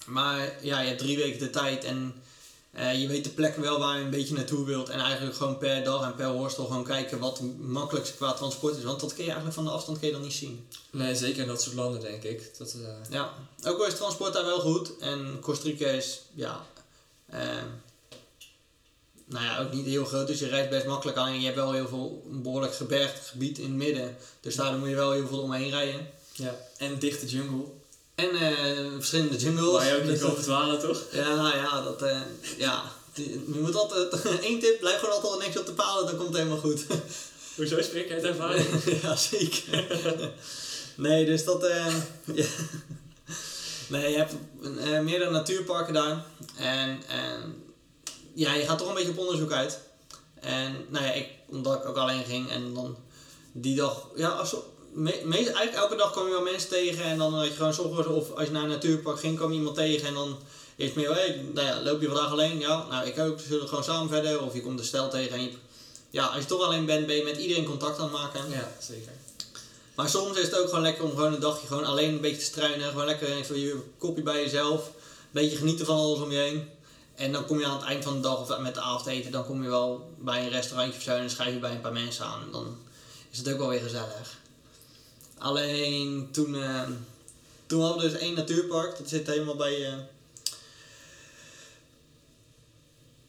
[0.06, 2.14] Maar ja, je hebt drie weken de tijd en
[2.72, 4.90] eh, je weet de plekken wel waar je een beetje naartoe wilt.
[4.90, 8.78] En eigenlijk gewoon per dag en per hostel gewoon kijken wat het makkelijkste qua transport
[8.78, 8.84] is.
[8.84, 10.68] Want dat kun je eigenlijk van de afstand kun je dan niet zien.
[10.92, 12.58] Nee, zeker in dat soort landen denk ik.
[12.58, 14.98] Dat, eh, Ja, ook al is transport daar wel goed.
[14.98, 16.66] En Costa Rica is, ja,
[17.26, 17.40] eh,
[19.30, 20.28] nou ja, ook niet heel groot.
[20.28, 21.28] Dus je rijdt best makkelijk aan.
[21.28, 24.18] En je hebt wel heel veel een behoorlijk gebergd gebied in het midden.
[24.42, 26.08] Dus daar moet je wel heel veel omheen rijden.
[26.34, 26.56] ja.
[26.78, 27.64] En dichte jungle.
[28.16, 29.72] En eh, verschillende jungles.
[29.72, 31.02] Waar je ook niet Dus kan dat- verdwalen, toch?
[31.12, 32.22] Ja, ja, dat, eh,
[32.58, 32.84] ja.
[33.14, 36.38] Je moet altijd, één tip, blijf gewoon altijd niks op de palen, dan komt het
[36.38, 36.86] helemaal goed.
[37.56, 38.68] Hoezo spreek je uit ervaring?
[39.04, 39.86] ja, zeker.
[40.96, 41.96] nee, dus dat, eh,
[42.34, 42.46] ja.
[43.88, 44.34] Nee, je hebt
[45.04, 46.26] meerdere natuurparken daar.
[46.58, 47.64] En, en
[48.40, 49.80] ja, je gaat toch een beetje op onderzoek uit.
[50.40, 52.96] En nou ja, ik, omdat ik ook alleen ging en dan
[53.52, 54.56] die dag, ja, als,
[54.92, 57.74] me, me- eigenlijk elke dag kwam je wel mensen tegen en dan had je gewoon
[57.74, 60.38] 's ochtends of als je naar een natuurpark ging, kwam je iemand tegen en dan
[60.76, 62.60] is het meer, hey, nou ja, loop je vandaag alleen?
[62.60, 64.42] Ja, nou ik ook, zullen we gewoon samen verder?
[64.42, 65.52] Of je komt de stel tegen en je,
[66.10, 68.50] ja, als je toch alleen bent, ben je met iedereen contact aan het maken.
[68.50, 69.12] Ja, zeker.
[69.96, 72.38] Maar soms is het ook gewoon lekker om gewoon een dagje gewoon alleen een beetje
[72.38, 72.90] te struinen.
[72.90, 74.86] Gewoon lekker even je kopje bij jezelf.
[74.88, 74.92] Een
[75.32, 76.70] beetje genieten van alles om je heen.
[77.20, 79.46] En dan kom je aan het eind van de dag of met de avondeten, dan
[79.46, 81.94] kom je wel bij een restaurantje of zo en dan schrijf je bij een paar
[81.94, 82.42] mensen aan.
[82.42, 82.78] En dan
[83.32, 84.38] is het ook wel weer gezellig.
[85.38, 86.90] Alleen toen, eh,
[87.66, 89.86] toen hadden we dus één natuurpark, dat zit helemaal bij.
[89.86, 89.94] eh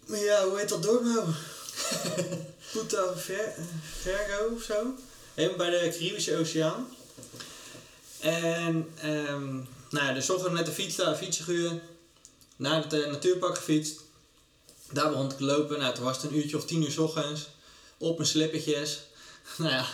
[0.07, 1.24] ja, hoe heet dat dorp nou?
[2.72, 3.55] Puta Ver
[4.00, 4.94] Vergo of zo?
[5.35, 6.88] Helemaal bij de Caribische Oceaan.
[8.18, 9.55] En, ehm
[9.90, 11.83] nou ja, dus ochtend met de fiets daar, fietsen gehuurd.
[12.61, 14.01] Naar het eh, natuurpark gefietst.
[14.92, 15.79] Daar begon ik lopen.
[15.79, 17.49] Nou, toen was het een uurtje of tien uur 's ochtends.
[17.99, 19.01] Op mijn slippertjes.
[19.59, 19.87] nou ja,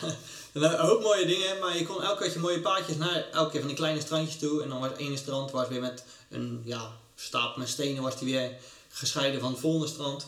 [0.52, 1.58] een hoop mooie dingen.
[1.58, 4.62] Maar je kon elke keer mooie paadjes naar elke keer van die kleine strandjes toe.
[4.62, 8.18] En dan was het ene strand was weer met een ja, stapel met stenen was
[8.18, 8.56] die weer
[8.88, 10.26] gescheiden van het volgende strand.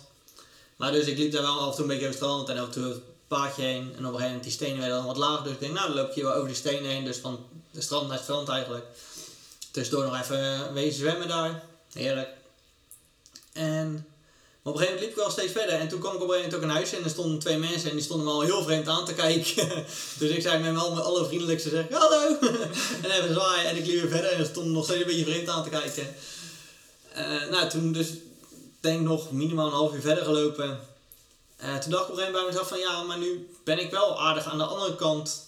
[0.77, 2.59] Maar dus ik liep daar wel af en toe een beetje over het strand en
[2.59, 3.83] af en toe het paadje heen.
[3.83, 5.45] En op een gegeven moment die stenen werden dan wat lager.
[5.45, 7.05] Dus ik denk, nou dan loop je wel over die stenen heen.
[7.05, 8.85] Dus van de strand naar het strand eigenlijk.
[9.71, 11.67] Tussendoor nog even eh, wezen zwemmen daar.
[11.99, 12.29] Heerlijk.
[13.53, 14.07] En
[14.63, 15.75] op een gegeven moment liep ik wel steeds verder.
[15.75, 16.99] En toen kwam ik op een gegeven moment ook een huis in.
[16.99, 19.69] En er stonden twee mensen en die stonden me al heel vreemd aan te kijken.
[20.19, 22.39] dus ik zei met mijn alle- allervriendelijkste zeg hallo.
[23.03, 23.71] en even zwaaien.
[23.71, 25.69] En ik liep weer verder en ze stonden nog steeds een beetje vreemd aan te
[25.69, 26.15] kijken.
[27.13, 28.09] Eh, nou, toen dus
[28.81, 30.81] denk nog minimaal een half uur verder gelopen.
[31.57, 33.79] Eh, toen dacht ik op een gegeven moment bij mezelf van ja, maar nu ben
[33.79, 35.48] ik wel aardig aan de andere kant.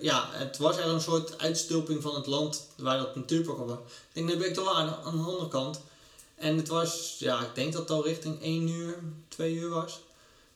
[0.00, 3.78] Ja, het was echt een soort uitstulping van het land waar dat natuurpark op was.
[3.78, 5.80] Ik denk, nu ben ik toch wel aan, de- andere kant.
[6.34, 9.92] En het was, ja, ik denk dat het al richting 1 uur, 2 uur was.
[9.92, 9.98] Ik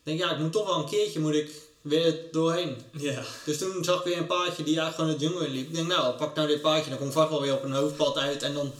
[0.02, 2.76] denk, ja, ik moet toch wel een keertje moet ik weer doorheen.
[2.92, 3.22] Ja.
[3.44, 5.68] Dus toen zag ik weer een paardje die eigenlijk gewoon de jungle liep.
[5.68, 7.72] Ik denk, nou, pak nou dit paardje, dan kom ik vast wel weer op een
[7.72, 8.72] hoofdpad uit en dan...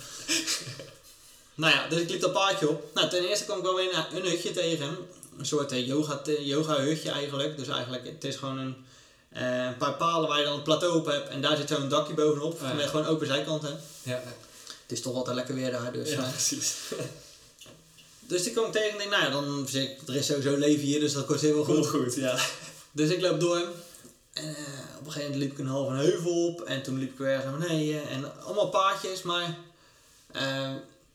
[1.55, 2.85] nou ja, dus ik liep dat paardje op.
[2.94, 4.96] Nou, ten eerste kwam ik wel weer een, een hutje tegen.
[5.38, 7.57] Een soort eh, yoga, yoga hutje eigenlijk.
[7.57, 8.76] Dus eigenlijk, het is gewoon een,
[9.31, 11.29] eh, een paar palen waar je dan een plateau op hebt.
[11.29, 12.75] En daar zit zo'n dakje bovenop, Ah, ja.
[12.75, 13.81] met gewoon open zijkanten.
[14.03, 14.23] Ja,
[14.83, 16.11] Het is toch altijd lekker weer daar, dus...
[16.11, 16.75] ja precies.
[18.31, 20.57] dus die kwam ik tegen en denk, nou ja, dan zeg ik, er is sowieso
[20.57, 22.03] leven hier, dus dat kost heel Goed, goed.
[22.03, 22.38] goed, ja.
[22.93, 23.62] Dus ik loop door.
[24.33, 24.62] En eh,
[24.99, 26.61] op een gegeven moment liep ik een halve heuvel op.
[26.62, 28.09] En toen liep ik weer ergens naar beneden.
[28.09, 29.57] En allemaal paardjes, maar...
[30.33, 30.71] eh,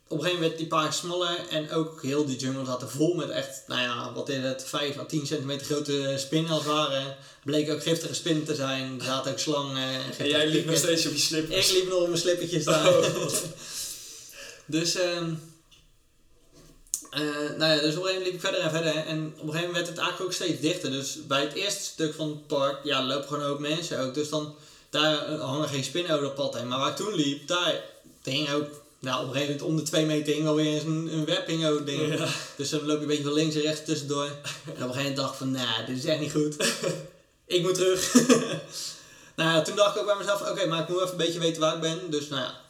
[0.08, 1.38] op een gegeven moment werd die paardjes smaller.
[1.50, 4.64] En ook heel die jungle zat er vol met echt, nou ja, wat is het,
[4.68, 7.16] 5 à 10 centimeter grote spinnen als het ware.
[7.44, 9.00] Bleken ook giftige spinnen te zijn.
[9.00, 9.78] Er zaten ook slangen.
[9.78, 11.70] En, En jij liep nog steeds op je slippers.
[11.70, 12.98] Ik liep nog op mijn slippertjes daar.
[12.98, 13.04] Oh.
[14.66, 15.34] dus, ehm
[17.16, 17.22] eh,
[17.58, 18.96] nou ja, dus op een gegeven moment liep ik verder en verder.
[18.96, 20.92] En op een gegeven moment werd het eigenlijk ook steeds dichter.
[20.92, 24.14] Dus bij het eerste stuk van het park, ja, lopen gewoon ook mensen ook.
[24.14, 24.56] Dus dan,
[24.90, 26.68] daar hangen geen spinnen over dat pad heen.
[26.68, 27.84] Maar waar ik toen liep, daar
[28.24, 31.28] hing ook, nou op een gegeven moment om de twee meter hing wel weer een,
[31.30, 32.18] een ook ding.
[32.18, 32.28] Ja.
[32.56, 34.26] Dus dan loop je een beetje van links en rechts tussendoor.
[34.26, 36.56] En op een gegeven moment dacht ik van, nou, dit is echt niet goed.
[37.56, 38.14] ik moet terug.
[39.38, 41.40] nou ja, toen dacht ik ook bij mezelf, oké, maar ik moet even een beetje
[41.40, 42.00] weten waar ik ben.
[42.10, 42.62] Dus nou ja,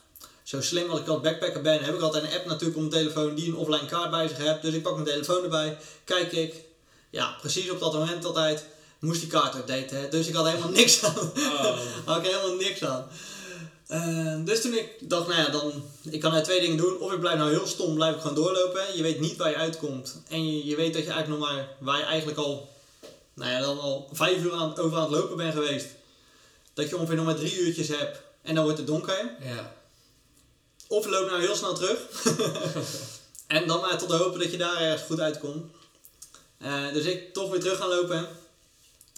[0.44, 3.04] zo slim als ik als backpacker ben, heb ik altijd een app natuurlijk op mijn
[3.04, 4.62] telefoon die een offline kaart bij zich heeft.
[4.62, 6.54] Dus ik pak mijn telefoon erbij, kijk ik.
[7.10, 8.66] Ja, precies op dat moment altijd
[9.00, 10.00] moest die kaart updaten.
[10.00, 10.10] hè.
[10.10, 11.32] Dus ik had helemaal niks aan.
[11.38, 11.78] Oh.
[12.06, 13.08] had ik helemaal niks aan.
[13.88, 17.00] Eh, dus toen ik dacht, nou ja, dan, ik kan nou twee dingen doen.
[17.00, 18.96] Of ik blijf nou heel stom, blijf ik gewoon doorlopen.
[18.96, 20.22] Je weet niet waar je uitkomt.
[20.28, 22.70] En je, je weet dat je eigenlijk nog maar, waar je eigenlijk al,
[23.34, 25.88] nou ja, dan al vijf uur aan, over aan het lopen bent geweest.
[26.74, 28.22] Dat je ongeveer nog maar drie uurtjes hebt.
[28.42, 29.36] En dan wordt het donker.
[29.40, 29.74] Ja.
[30.88, 32.00] Of je loopt nou heel snel terug.
[33.48, 35.72] en dan maar tot hopen dat je daar ergens goed uitkomt.
[36.58, 38.28] Eh, dus ik toch weer terug gaan lopen.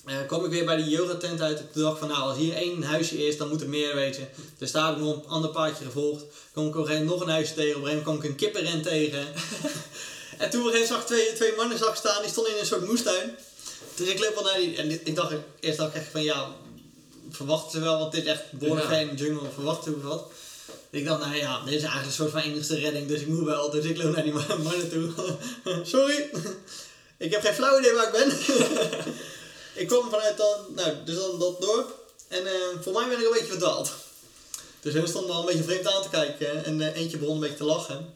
[0.07, 1.61] Eh kwam ik weer bij die yoga tent uit.
[1.73, 4.29] Toen dacht van nou, als hier één huisje is, dan moet er meer wezen.
[4.57, 6.23] Dus daar heb ik nog een ander paardje gevolgd.
[6.53, 7.75] Kom ik op een nog een huisje tegen.
[7.75, 9.19] Op een gegeven moment kwam ik een kippenren tegen.
[10.41, 12.21] en toen op een gegeven moment zag ik twee, twee mannen zag staan.
[12.21, 13.35] Die stonden in een soort moestuin.
[13.95, 14.75] Dus ik loop wel naar die...
[14.75, 16.55] En dit- ik dacht, eerst dacht ik echt van ja,
[17.31, 17.99] verwachten ze wel.
[17.99, 18.95] Want dit is echt behoorlijk Ja.
[18.97, 19.49] geen jungle.
[19.53, 20.31] Verwachten ze wat.
[20.89, 23.45] Ik dacht, nou ja, dit is eigenlijk een soort van enigste redding, dus ik moet
[23.45, 23.69] wel.
[23.69, 25.09] Dus ik loop naar die man- mannen toe.
[25.93, 26.29] Sorry,
[27.17, 28.31] ik heb geen flauw idee waar ik ben.
[29.77, 32.05] Ik kwam vanuit dan, nou, dus dan dat dorp.
[32.27, 33.91] En eh voor mij ben ik een beetje verdwaald.
[34.81, 36.65] Dus hun stonden al een beetje vreemd aan te kijken.
[36.65, 38.13] En eh, eentje begon een beetje te lachen.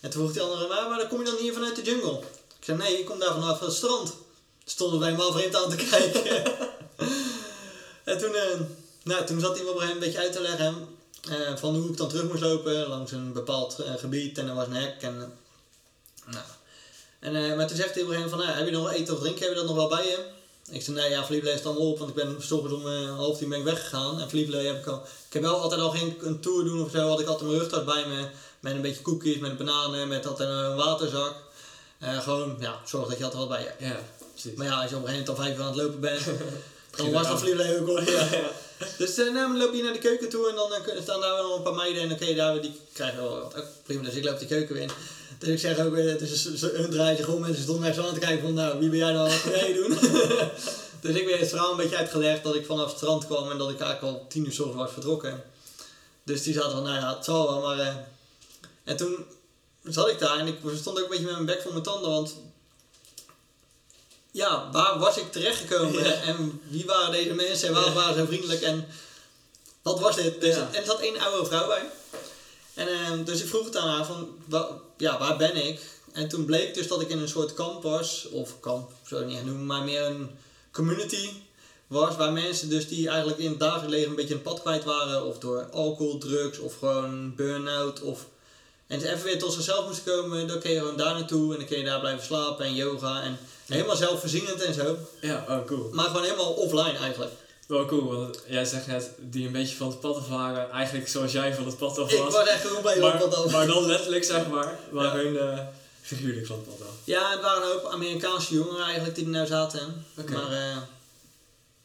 [0.00, 2.18] En toen vroeg die andere, maar, maar kom je dan hier vanuit de jungle?
[2.58, 4.12] Ik zei, nee, ik kom daar vanaf het strand.
[4.64, 6.44] Stonden we helemaal vreemd aan te kijken.
[8.04, 8.60] en toen, eh,
[9.02, 10.88] nou, toen zat hij op een beetje uit te leggen.
[11.56, 14.38] van hoe ik dan terug moest lopen langs een bepaald gebied.
[14.38, 15.02] En er was een hek.
[15.02, 15.38] En,
[16.26, 16.44] nou.
[17.20, 19.40] en, maar toen zegt hij moment van, nou, heb je nog wel eten of drinken?
[19.40, 20.42] Heb je dat nog wel bij je?
[20.70, 23.16] Ik zei, nee, ja, Vlievlee is dan op, want ik ben s ochtends om eh,
[23.16, 24.20] half tien ben ik weggegaan.
[24.20, 25.02] En Vlievlee heb ik al...
[25.26, 27.60] Ik heb wel altijd al geen een tour doen of zo, had ik altijd mijn
[27.60, 28.26] rugtas bij me.
[28.60, 31.34] Met een beetje koekjes, met bananen, met altijd een waterzak.
[31.98, 33.80] Eh, gewoon, ja, zorg dat je altijd wat bij je hebt.
[33.80, 34.00] Ja,
[34.32, 34.54] precies.
[34.54, 36.24] Maar ja, als je op een gegeven moment al vijf uur aan het lopen bent,
[36.96, 37.38] dan was dat aan.
[37.38, 37.98] Vlievlee ook op.
[37.98, 38.28] Ja.
[38.98, 41.56] Dus nou, dan loop je naar de keuken toe en dan eh, staan daar wel
[41.56, 43.56] een paar meiden en je daar die krijgen wel wat.
[43.56, 44.90] Ook prima, dus ik loop die keuken weer in.
[45.44, 47.86] Dus ik zeg ook weer, het is een, een draai zich om en ze stonden
[47.86, 49.98] echt zo aan te kijken van, nou, wie ben jij dan, wat ga doen?
[51.00, 53.58] dus ik weer het verhaal een beetje uitgelegd dat ik vanaf het strand kwam en
[53.58, 55.42] dat ik eigenlijk al tien uur ochtends was vertrokken.
[56.24, 57.78] Dus die zaten van, nou ja, het zal wel, maar...
[57.78, 57.94] eh,
[58.84, 59.24] en toen
[59.82, 62.10] zat ik daar en ik stond ook een beetje met mijn bek vol mijn tanden,
[62.10, 62.34] want...
[64.30, 66.12] Ja, waar was ik terechtgekomen Ja.
[66.12, 67.98] en wie waren deze mensen en waarom Ja.
[67.98, 68.86] waren ze zo vriendelijk en
[69.82, 70.40] wat was dit?
[70.40, 70.68] Dus, Ja.
[70.72, 71.82] En er zat één oude vrouw bij.
[72.74, 75.80] En ehm, dus ik vroeg het aan haar van, wa- ja, waar ben ik?
[76.12, 79.26] En toen bleek dus dat ik in een soort kamp was, of kamp, zou ik
[79.26, 80.30] niet echt noemen, maar meer een
[80.72, 81.30] community
[81.86, 84.84] was, waar mensen dus die eigenlijk in het dagelijks leven een beetje een pad kwijt
[84.84, 88.26] waren, of door alcohol, drugs, of gewoon burn-out, of...
[88.86, 91.58] En ze even weer tot zichzelf moesten komen, dan kun je gewoon daar naartoe en
[91.58, 94.96] dan kun je daar blijven slapen en yoga en helemaal zelfvoorzienend en zo.
[95.20, 95.88] Ja, oh cool.
[95.92, 97.32] Maar gewoon helemaal offline eigenlijk.
[97.66, 100.70] Wel cool, want jij zegt net die een beetje van het pad waren.
[100.70, 102.32] Eigenlijk zoals jij van het pad af Ik was.
[102.32, 105.58] was echt gewoon bij maar, dat maar dan letterlijk zeg maar, maar hun eh,
[106.00, 106.94] figuurlijk van het pad af.
[107.04, 110.04] Ja, het waren een hoop Amerikaanse jongeren eigenlijk die er nou zaten.
[110.14, 110.76] Maar, eh,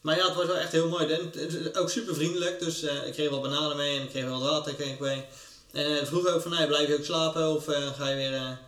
[0.00, 1.06] maar ja, het was wel echt heel mooi.
[1.06, 1.32] En
[1.76, 2.60] ook super vriendelijk.
[2.60, 5.00] Dus eh, ik kreeg wel bananen mee en ik kreeg wel wat water kreeg ik
[5.00, 5.24] mee.
[5.72, 7.64] En vroeg ook van, nou, blijf je ook slapen of
[7.96, 8.58] ga je weer,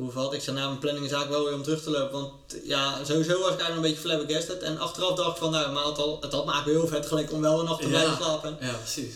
[0.00, 0.42] hoeveel had ik?
[0.42, 2.12] zei, na mijn planning is eigenlijk wel weer om terug te lopen.
[2.20, 2.32] Want
[2.64, 4.62] ja, sowieso was ik eigenlijk een beetje flabbergasted.
[4.62, 7.06] En achteraf dacht ik van, nou, maar het, al, het had me eigenlijk heel vet
[7.06, 7.90] gelijk om wel een nacht te Ja.
[7.90, 8.56] blijven slapen.
[8.60, 9.14] Ja, precies.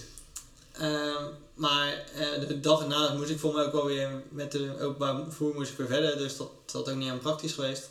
[0.73, 1.23] Ehm,
[1.55, 5.23] maar eh, de dag erna moest ik voor mij ook wel weer met de openbaar
[5.25, 6.16] vervoer moest ik weer verder.
[6.18, 7.88] Dus dat, dat ook niet aan praktisch geweest.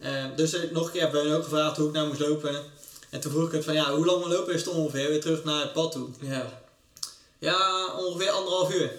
[0.00, 2.62] Ehm, dus eh, nog een keer hebben we ook gevraagd hoe ik nou moest lopen.
[3.10, 5.44] En toen vroeg ik het van, ja, hoe lang lopen is het ongeveer weer terug
[5.44, 6.08] naar het pad toe?
[6.20, 6.62] Ja.
[7.38, 8.92] Ja, ongeveer anderhalf uur.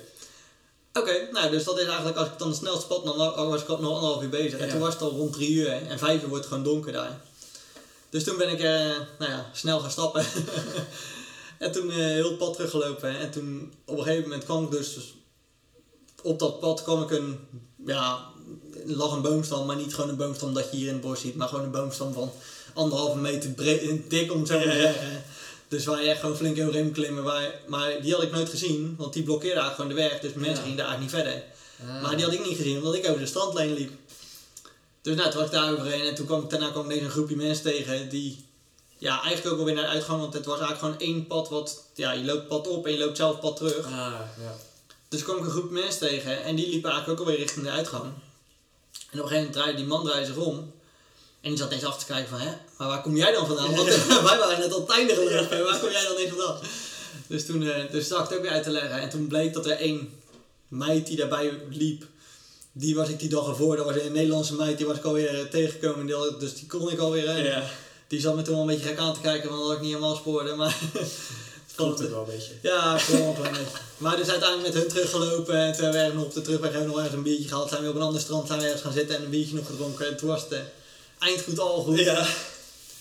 [0.97, 3.79] Oké, nou dus dat is eigenlijk, als ik dan snelste pad dan was ik nog
[3.79, 4.59] anderhalf uur bezig.
[4.59, 4.71] En Ja.
[4.71, 7.21] toen was het al rond drie uur en vijf uur wordt het gewoon donker daar.
[8.09, 10.25] Dus toen ben ik eh, nou ja, snel gaan stappen.
[11.59, 13.17] en toen eh, heel het pad teruggelopen.
[13.19, 15.13] En toen op een gegeven moment kwam ik dus, dus
[16.23, 17.39] op dat pad kwam ik een,
[17.85, 18.19] ja,
[18.85, 21.35] lag een boomstam, maar niet gewoon een boomstam dat je hier in het bos ziet,
[21.35, 22.31] maar gewoon een boomstam van
[22.73, 25.23] anderhalve meter breed, dik om zo te zeggen.
[25.67, 27.23] Dus waar je echt gewoon flink overheen klimmen.
[27.23, 30.21] Waar, maar die had ik nooit gezien, want die blokkeerde eigenlijk gewoon de weg.
[30.21, 30.61] Dus mensen Ja.
[30.61, 31.43] gingen daar eigenlijk niet verder.
[31.95, 32.01] Ah.
[32.01, 33.91] Maar die had ik niet gezien, omdat ik over de strandlijn liep.
[35.01, 37.03] Dus nou, toen was ik daar overheen en toen kwam ik, daarna kwam ik deze
[37.03, 38.45] een groepje mensen tegen die...
[38.97, 41.83] Ja, eigenlijk ook alweer naar de uitgang, want het was eigenlijk gewoon één pad wat...
[41.95, 43.85] Ja, je loopt pad op en je loopt zelf pad terug.
[43.85, 44.55] Ah, ja.
[45.09, 47.71] Dus kwam ik een groep mensen tegen en die liepen eigenlijk ook alweer richting de
[47.71, 48.03] uitgang.
[48.03, 48.13] En op
[49.11, 50.71] een gegeven moment draaide die man draaide zich om.
[51.47, 53.75] En die zat eens af te kijken van, hè, maar waar kom jij dan vandaan?
[53.75, 53.87] Want
[54.29, 56.57] wij waren net al einde gelopen, waar kom jij dan eens vandaan?
[57.27, 58.99] Dus toen dus zag ik het ook weer uit te leggen.
[59.01, 60.09] En toen bleek dat er één
[60.67, 62.03] meid die daarbij liep,
[62.71, 63.75] die was ik die dag ervoor.
[63.75, 66.11] Dat was een Nederlandse meid, die was ik alweer eh, tegengekomen.
[66.11, 67.27] Had- Dus die kon ik alweer.
[67.27, 67.63] eh, Ja.
[68.07, 69.93] Die zat me toen wel een beetje gek aan te kijken, want dat ik niet
[69.93, 70.55] helemaal spoorde.
[70.55, 70.77] Maar
[71.75, 72.51] Klopt het wel een beetje.
[72.61, 73.77] ja, gewoon een klein beetje.
[73.97, 76.89] Maar dus uiteindelijk met hun teruggelopen en toen hebben we nog op de terugweg hebben
[76.89, 77.69] we nog ergens een biertje gehad.
[77.69, 79.65] Zijn we op een ander strand zijn we ergens gaan zitten en een biertje nog
[79.65, 80.07] gedronken.
[80.07, 80.59] En toen was het
[81.19, 81.99] eh, eindgoed al goed.
[81.99, 82.27] Ja.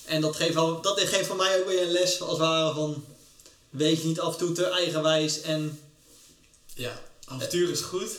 [0.05, 2.73] En dat geeft, wel, dat geeft voor mij ook weer een les als het ware
[2.73, 3.05] van
[3.69, 5.79] wees niet af en toe te eigenwijs en
[6.73, 6.99] Ja.
[7.25, 8.09] Avontuur is goed,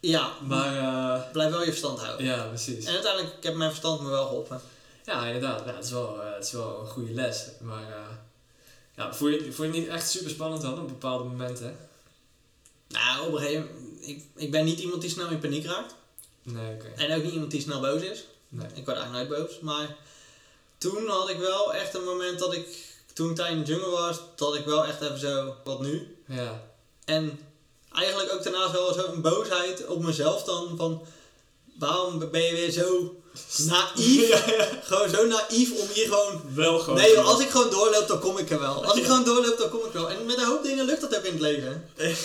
[0.00, 2.26] ja, maar eh, blijf wel je verstand houden.
[2.26, 2.84] ja, precies.
[2.84, 4.60] En uiteindelijk ik heb mijn verstand me wel geholpen.
[5.04, 5.62] Ja, inderdaad.
[5.66, 7.46] Ja, het, is wel, eh, het is wel een goede les.
[7.60, 8.14] Maar eh,
[8.96, 11.76] ja, vond, je, vond je het niet echt super spannend dan op bepaalde momenten?
[12.88, 15.94] Nou, op een gegeven moment, ik, ik ben niet iemand die snel in paniek raakt.
[16.42, 16.86] Nee, oké.
[16.96, 18.24] En ook niet iemand die snel boos is.
[18.52, 18.66] Nee.
[18.74, 19.58] Ik word eigenlijk nooit boos.
[19.60, 19.96] Maar
[20.78, 22.66] toen had ik wel echt een moment dat ik,
[23.12, 26.16] toen ik daar in de jungle was, dat ik wel echt even zo, wat nu?
[26.26, 26.62] Ja.
[27.04, 27.40] En
[27.92, 31.02] eigenlijk ook daarnaast wel zo een boosheid op mezelf dan, van
[31.78, 33.14] waarom ben je weer zo
[33.66, 34.28] naïef?
[34.28, 34.68] ja, ja.
[34.82, 36.42] Gewoon zo naïef om hier gewoon...
[36.54, 36.98] Wel gewoon.
[36.98, 38.84] Nee, joh, als ik gewoon doorloop, dan kom ik er wel.
[38.84, 40.10] Als ik gewoon doorloop, dan kom ik wel.
[40.10, 41.88] En met een hoop dingen lukt dat ook in het leven.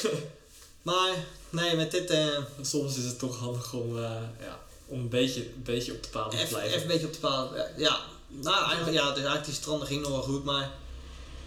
[0.82, 2.10] Maar, nee, met dit...
[2.10, 6.04] eh, Soms is het toch handig om, eh, ja, om een, beetje, een beetje op
[6.04, 6.62] de paal te blijven.
[6.62, 7.56] even een beetje op de paal.
[7.78, 10.72] Ja, nou eigenlijk, ja, dus eigenlijk die stranden ging nog wel goed, maar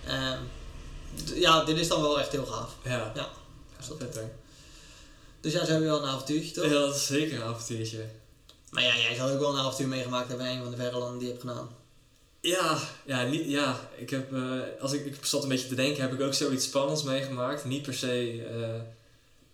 [0.06, 0.38] ehm,
[1.34, 2.74] ja, dit is dan wel echt heel gaaf.
[2.84, 3.12] Ja.
[3.14, 3.28] Ja.
[3.78, 4.30] Ja, vet hoor.
[5.40, 6.64] Dus ja, zo heb je wel een avontuurtje toch?
[6.64, 8.04] Ja, dat is zeker een avontuurtje.
[8.70, 10.98] Maar ja, jij zal ook wel een avontuur meegemaakt hebben in een van de verre
[10.98, 11.68] landen die je hebt gedaan.
[12.40, 16.02] Ja, ja, niet, ja ik, heb, eh, als ik, ik zat een beetje te denken,
[16.02, 17.64] heb ik ook zoiets spannends meegemaakt.
[17.64, 18.80] Niet per se eh,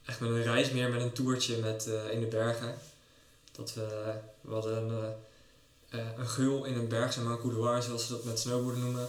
[0.05, 2.75] echt met een reis, meer met een toertje met, eh, in de bergen.
[3.57, 5.14] Dat we, we hadden een,
[5.88, 8.83] eh, een geul in een berg, zeg maar een couloir zoals ze dat met snowboarden
[8.83, 9.09] noemen.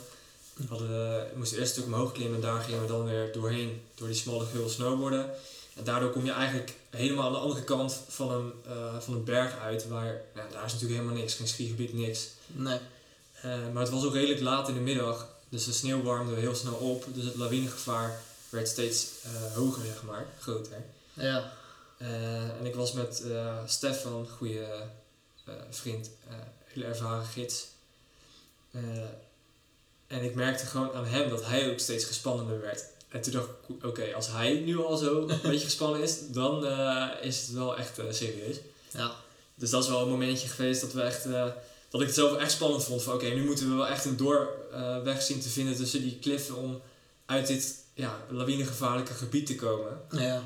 [0.54, 3.34] We hadden, we moesten eerst een stuk omhoog klimmen en daar gingen we dan weer
[3.34, 5.30] doorheen, door die smalle geul snowboarden.
[5.76, 9.24] En daardoor kom je eigenlijk helemaal aan de andere kant van een, eh, van een
[9.24, 12.28] berg uit, waar, ja, daar is natuurlijk helemaal niks, geen skigebied, niks.
[12.48, 12.80] Nee.
[13.42, 16.56] Eh, maar het was ook redelijk laat in de middag, dus de sneeuw warmde heel
[16.56, 17.06] snel op.
[17.14, 19.08] Dus het lawinegevaar werd steeds
[19.54, 20.84] hoger, zeg maar, groter.
[21.14, 21.54] Ja.
[21.98, 24.66] Eh, en ik was met eh, Stefan, goede
[25.46, 26.10] eh, vriend,
[26.66, 27.68] hele ervaren gids.
[30.08, 32.84] En ik merkte gewoon aan hem dat hij ook steeds gespannender werd.
[33.10, 36.66] En toen dacht ik, oké, als hij nu al zo een beetje gespannen is, dan
[37.22, 38.58] is het wel echt serieus.
[38.92, 39.12] Ja.
[39.56, 41.24] Dus dat is wel een momentje geweest dat we echt,
[41.90, 43.04] dat ik het zelf echt spannend vond.
[43.04, 46.56] Van oké, nu moeten we wel echt een doorweg zien te vinden tussen die kliffen
[46.56, 46.82] om
[47.26, 50.02] uit dit ja, lawinegevaarlijke gebied te komen.
[50.12, 50.44] Ja.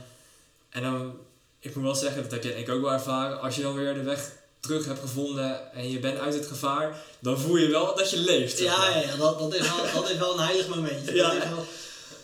[0.70, 1.18] En dan,
[1.60, 4.04] ik moet wel zeggen, dat heb ik ook wel ervaren, als je dan weer de
[4.04, 8.10] weg terug hebt gevonden en je bent uit het gevaar, dan voel je wel dat
[8.10, 8.58] je leeft.
[8.60, 9.06] Ja, maar.
[9.08, 11.16] ja, dat, dat, is wel, dat is wel een heilig momentje.
[11.16, 11.30] Ja.
[11.34, 11.66] Dat, is wel,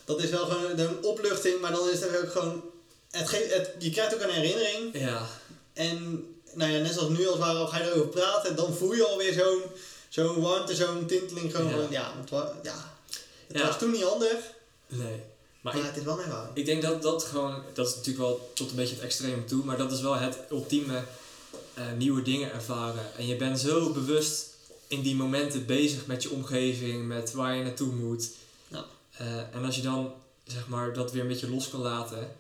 [0.06, 2.64] dat is wel gewoon een opluchting, maar dan is er ook gewoon...
[3.12, 4.90] Het ge- het, je krijgt ook een herinnering.
[5.00, 5.28] Ja,
[5.74, 9.06] En nou ja, net zoals nu als waar ga je erover praten, dan voel je
[9.06, 9.62] alweer zo'n
[10.10, 11.52] zo'n warmte, zo'n tinteling.
[11.56, 11.78] Gewoon Ja.
[11.78, 12.94] van, ja, het, wa- ja,
[13.48, 13.66] het Ja.
[13.68, 14.40] was toen niet anders,
[14.88, 15.22] nee.
[15.66, 16.56] Maar maar ik, het is wel een ervaring.
[16.58, 19.64] ik denk dat dat gewoon, dat is natuurlijk wel tot een beetje het extreme toe,
[19.64, 21.04] maar dat is wel het ultieme
[21.74, 23.16] eh, nieuwe dingen ervaren.
[23.18, 24.46] En je bent zo bewust
[24.88, 28.30] in die momenten bezig met je omgeving, met waar je naartoe moet.
[28.68, 28.86] Ja.
[29.18, 32.32] Eh, en als je dan, zeg maar, dat weer een beetje los kan laten,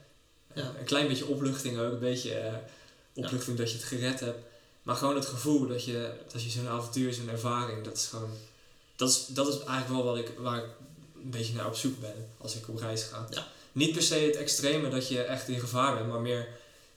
[0.53, 0.71] Ja.
[0.79, 2.33] een klein beetje opluchting ook, een beetje...
[2.33, 2.53] eh,
[3.13, 4.39] opluchting dat je het gered hebt.
[4.83, 8.29] Maar gewoon het gevoel dat je, dat je zo'n avontuur, zo'n ervaring, dat is gewoon...
[8.95, 10.65] Dat is, dat is eigenlijk wel wat ik, waar ik
[11.25, 13.27] een beetje naar op zoek ben als ik op reis ga.
[13.29, 13.47] Ja.
[13.71, 16.47] Niet per se het extreme dat je echt in gevaar bent, maar meer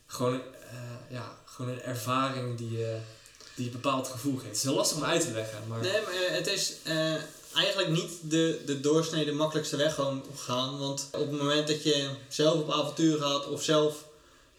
[0.07, 2.99] gewoon, eh, ja, gewoon een ervaring die je,
[3.55, 4.47] die een bepaald gevoel geeft.
[4.47, 5.81] Het is heel lastig om uit te leggen, maar...
[5.81, 7.15] Nee, maar eh, het is eh,
[7.55, 10.79] eigenlijk niet de, de doorsnede makkelijkste weg gewoon gaan.
[10.79, 14.05] Want op het moment dat je zelf op avontuur gaat of zelf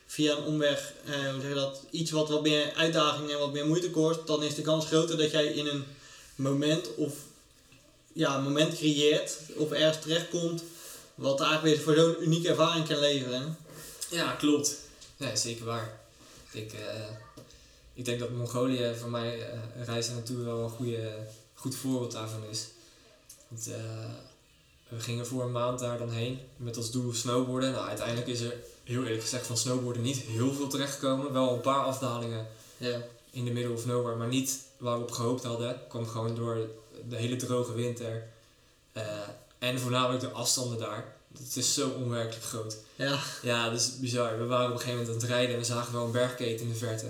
[0.05, 3.65] via een omweg, hoe zeg je dat, iets wat wat meer uitdaging en wat meer
[3.65, 5.83] moeite kost, dan is de kans groter dat jij in een
[6.35, 7.13] moment of
[8.19, 10.63] ja, een moment creëert of ergens terechtkomt
[11.15, 13.57] wat eigenlijk weer voor zo'n unieke ervaring kan leveren.
[14.09, 14.77] Ja, klopt.
[15.17, 15.99] Nee, zeker waar.
[16.51, 17.09] Ik, eh,
[17.93, 21.11] ik denk dat Mongolië voor mij eh, een reis naartoe wel een goede,
[21.53, 22.67] goed voorbeeld daarvan is.
[23.47, 24.09] Want, eh,
[24.89, 27.71] we gingen voor een maand daar dan heen met als doel snowboarden.
[27.71, 28.53] Nou, uiteindelijk is er
[28.83, 31.33] heel eerlijk gezegd van snowboarden niet heel veel terechtgekomen.
[31.33, 33.01] Wel een paar afdalingen Ja.
[33.31, 35.81] in de middle of nowhere, maar niet waar we op gehoopt hadden.
[35.87, 36.67] Kwam gewoon door
[37.09, 38.27] de hele droge winter.
[38.91, 39.03] Eh,
[39.59, 41.15] en voornamelijk de afstanden daar.
[41.37, 42.77] Het is zo onwerkelijk groot.
[42.95, 43.19] Ja.
[43.41, 44.37] Ja, dat is bizar.
[44.39, 46.65] We waren op een gegeven moment aan het rijden en we zagen wel een bergketen
[46.65, 47.05] in de verte.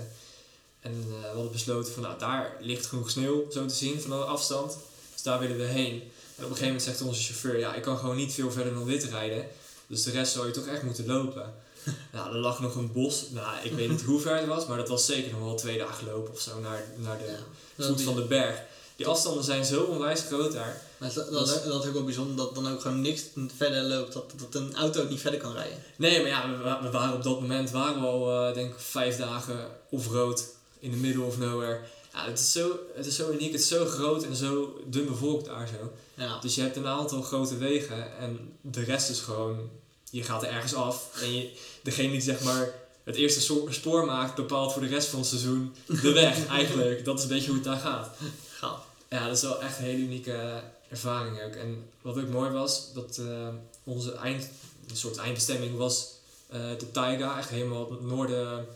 [0.80, 4.10] En eh, we hadden besloten van nou, daar ligt genoeg sneeuw zo te zien van
[4.10, 4.76] de afstand.
[5.12, 5.92] Dus daar willen we heen.
[6.36, 8.74] En op een gegeven moment zegt onze chauffeur, ja, ik kan gewoon niet veel verder
[8.74, 9.46] dan dit rijden.
[9.86, 11.54] Dus de rest zou je toch echt moeten lopen.
[12.12, 13.24] nou, er lag nog een bos.
[13.30, 15.78] Nou, ik weet niet hoe ver het was, maar dat was zeker nog wel twee
[15.78, 17.36] dagen lopen of zo naar, naar de
[17.76, 17.84] Ja.
[17.86, 18.60] voet van de berg.
[19.00, 20.82] Die afstanden zijn zo onwijs groot daar.
[20.98, 23.22] Maar dat, dat, is- dat is ook wel bijzonder dat dan ook gewoon niks
[23.56, 24.12] verder loopt.
[24.12, 25.78] Dat, dat een auto ook niet verder kan rijden.
[25.96, 28.78] Nee, maar ja, we, we waren op dat moment waren we al, eh, denk ik,
[28.80, 30.44] vijf dagen off-road
[30.78, 31.80] in the middle of nowhere.
[32.12, 35.06] Ja, het is, zo, het is zo uniek, het is zo groot en zo dun
[35.06, 35.92] bevolkt daar zo.
[36.14, 36.38] Ja.
[36.40, 39.70] Dus je hebt een aantal grote wegen en de rest is gewoon,
[40.10, 41.08] je gaat er ergens af.
[41.22, 41.50] En je,
[41.82, 45.28] degene die zeg maar het eerste so- spoor maakt, bepaalt voor de rest van het
[45.28, 47.04] seizoen de weg eigenlijk.
[47.04, 48.16] Dat is een beetje hoe het daar gaat.
[48.48, 48.86] Gaaf.
[49.08, 51.54] Ja, dat is wel echt een hele unieke ervaring ook.
[51.54, 53.48] En wat ook mooi was, dat eh,
[53.84, 54.48] onze eind,
[54.88, 56.08] een soort eindbestemming was
[56.48, 58.66] eh, de taiga, echt helemaal het noorden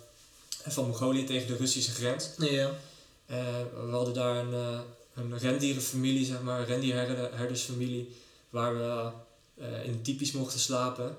[0.66, 2.30] van Mongolië tegen de Russische grens.
[2.38, 2.70] Ja.
[3.26, 3.36] Eh,
[3.86, 4.82] we hadden daar een,
[5.14, 8.16] een rendierenfamilie, zeg maar, een rendierherdersfamilie,
[8.50, 9.10] waar we
[9.84, 11.16] in typisch mochten slapen.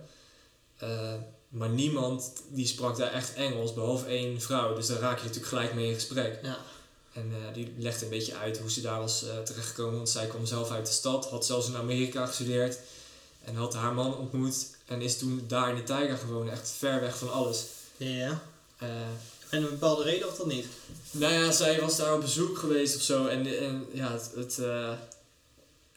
[1.56, 4.76] Maar niemand die sprak daar echt Engels, behalve één vrouw.
[4.76, 6.40] Dus daar raak je natuurlijk gelijk mee in gesprek.
[6.44, 6.58] Ja.
[7.14, 9.96] En eh, die legde een beetje uit hoe ze daar was eh, terechtgekomen.
[9.96, 12.78] Want zij kwam zelf uit de stad, had zelfs in Amerika gestudeerd.
[13.44, 14.68] En had haar man ontmoet.
[14.86, 17.64] En is toen daar in de taiga gewoond, echt ver weg van alles.
[17.98, 18.42] Ja.
[18.78, 18.90] Eh,
[19.50, 20.66] En een bepaalde reden of dat niet?
[21.12, 23.26] nou ja, zij was daar op bezoek geweest of zo.
[23.26, 24.60] En, en ja, het, het,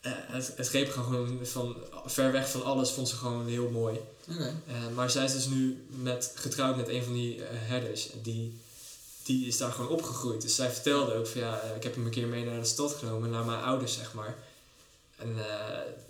[0.01, 4.01] het, het greep gewoon van ver weg van alles, vond ze gewoon heel mooi.
[4.29, 8.09] Eh, maar zij is dus nu met, getrouwd met een van die eh, herders.
[8.23, 8.61] Die,
[9.23, 10.43] die is daar gewoon opgegroeid.
[10.43, 12.67] Dus zij vertelde ook van ja, eh, ik heb hem een keer mee naar de
[12.67, 14.37] stad genomen, naar mijn ouders zeg maar.
[15.17, 15.37] En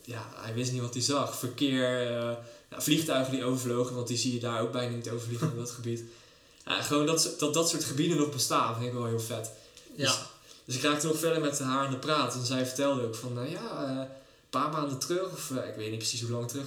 [0.04, 1.38] ja, hij wist niet wat hij zag.
[1.38, 2.06] Verkeer,
[2.70, 5.70] nou, vliegtuigen die overvlogen, want die zie je daar ook bijna niet overvliegen in dat
[5.70, 6.02] gebied.
[6.64, 9.50] Gewoon dat, dat dat soort gebieden nog bestaan, vind ik wel heel vet.
[9.94, 10.26] Ja.
[10.68, 12.34] Dus ik raakte nog verder met haar aan de praat.
[12.34, 14.06] En zij vertelde ook van, nou ja, eh, een
[14.50, 16.66] paar maanden terug, of eh, ik weet niet precies hoe lang terug,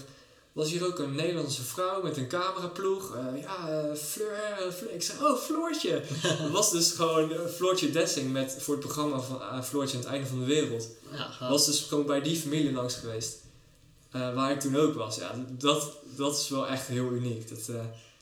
[0.51, 3.15] was hier ook een Nederlandse vrouw met een cameraploeg.
[3.15, 3.55] Eh, ja,
[3.95, 4.93] Fleur, Fleur.
[4.93, 6.01] Ik zei, oh, Floortje.
[6.41, 10.27] Dat was dus gewoon Floortje Dessing met, voor het programma van Floortje aan het einde
[10.27, 10.87] van de wereld.
[11.11, 11.49] Ja.
[11.49, 13.35] Was dus gewoon bij die familie langs geweest.
[14.11, 15.15] waar ik toen ook was.
[15.15, 17.49] Ja, dat, dat is wel echt heel uniek.
[17.49, 17.69] Dat,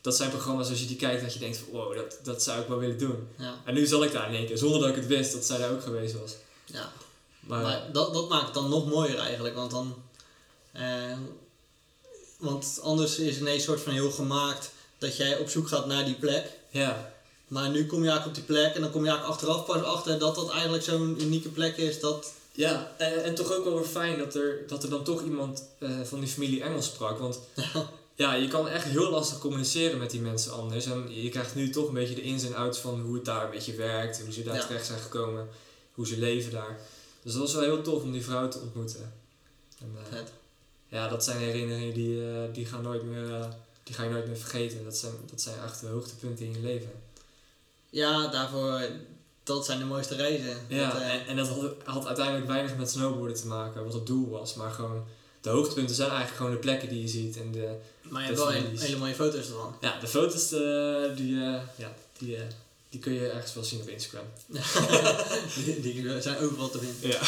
[0.02, 2.62] dat zijn programma's als je die kijkt dat je denkt van, wow, dat, dat zou
[2.62, 3.28] ik wel willen doen.
[3.38, 3.54] Ja.
[3.66, 5.58] En nu zat ik daar in één keer, zonder dat ik het wist dat zij
[5.58, 6.32] daar ook geweest was.
[6.66, 6.92] ja.
[7.40, 9.96] Maar, Maar dat, dat maakt het dan nog mooier eigenlijk, want dan...
[10.72, 11.18] eh,
[12.38, 16.06] want anders is het ineens soort van heel gemaakt dat jij op zoek gaat naar
[16.06, 16.46] die plek.
[16.70, 17.12] ja,
[17.48, 19.84] Maar nu kom je eigenlijk op die plek en dan kom je eigenlijk achteraf pas
[19.84, 22.32] achter dat dat eigenlijk zo'n unieke plek is dat...
[22.52, 25.64] ja en, en toch ook wel weer fijn dat er, dat er dan toch iemand
[25.80, 27.20] eh, van die familie Engels sprak.
[27.20, 27.40] Want
[28.20, 30.86] ja, je kan echt heel lastig communiceren met die mensen anders.
[30.86, 33.44] En je krijgt nu toch een beetje de ins en outs van hoe het daar
[33.44, 34.66] een beetje werkt, hoe ze daar Ja.
[34.66, 35.48] terecht zijn gekomen,
[35.94, 36.80] hoe ze leven daar.
[37.24, 39.14] Dus dat was wel heel tof om die vrouw te ontmoeten.
[39.80, 40.20] En, eh,
[40.88, 43.46] ja, dat zijn herinneringen die, eh, die, gaan nooit meer, eh,
[43.84, 44.84] die ga je nooit meer vergeten.
[44.84, 46.92] Dat zijn, dat zijn echt de hoogtepunten in je leven.
[47.90, 48.82] Ja, daarvoor...
[49.44, 50.58] Dat zijn de mooiste reizen.
[50.68, 54.06] Ja, Dat, en, en dat had, had uiteindelijk weinig met snowboarden te maken, wat het
[54.06, 54.54] doel was.
[54.54, 55.04] Maar gewoon,
[55.42, 57.38] de hoogtepunten zijn eigenlijk gewoon de plekken die je ziet.
[57.38, 57.76] En de,
[58.10, 59.76] maar je hebt wel hele, mooie foto's ervan.
[59.82, 62.42] ja, de foto's, eh, die, eh, ja, die, eh,
[62.90, 64.26] die kun je ergens wel zien op Instagram.
[65.56, 67.10] die, die zijn overal te vinden.
[67.10, 67.22] Ja,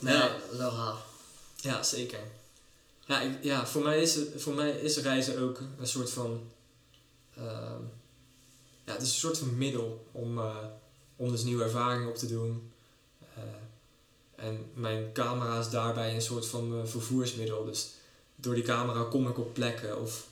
[0.00, 0.28] Nee, Ja.
[0.28, 1.04] dat is wel gaaf.
[1.56, 2.18] ja zeker.
[3.06, 6.40] Ja, ik, ja voor, mij is, voor mij is reizen ook een soort van...
[7.36, 7.82] ehm,
[8.84, 10.40] ja, het is een soort van middel om,
[11.16, 12.72] om dus nieuwe ervaringen op te doen.
[14.36, 17.64] En mijn camera is daarbij een soort van vervoersmiddel.
[17.64, 17.88] Dus
[18.40, 20.26] door die camera kom ik op plekken of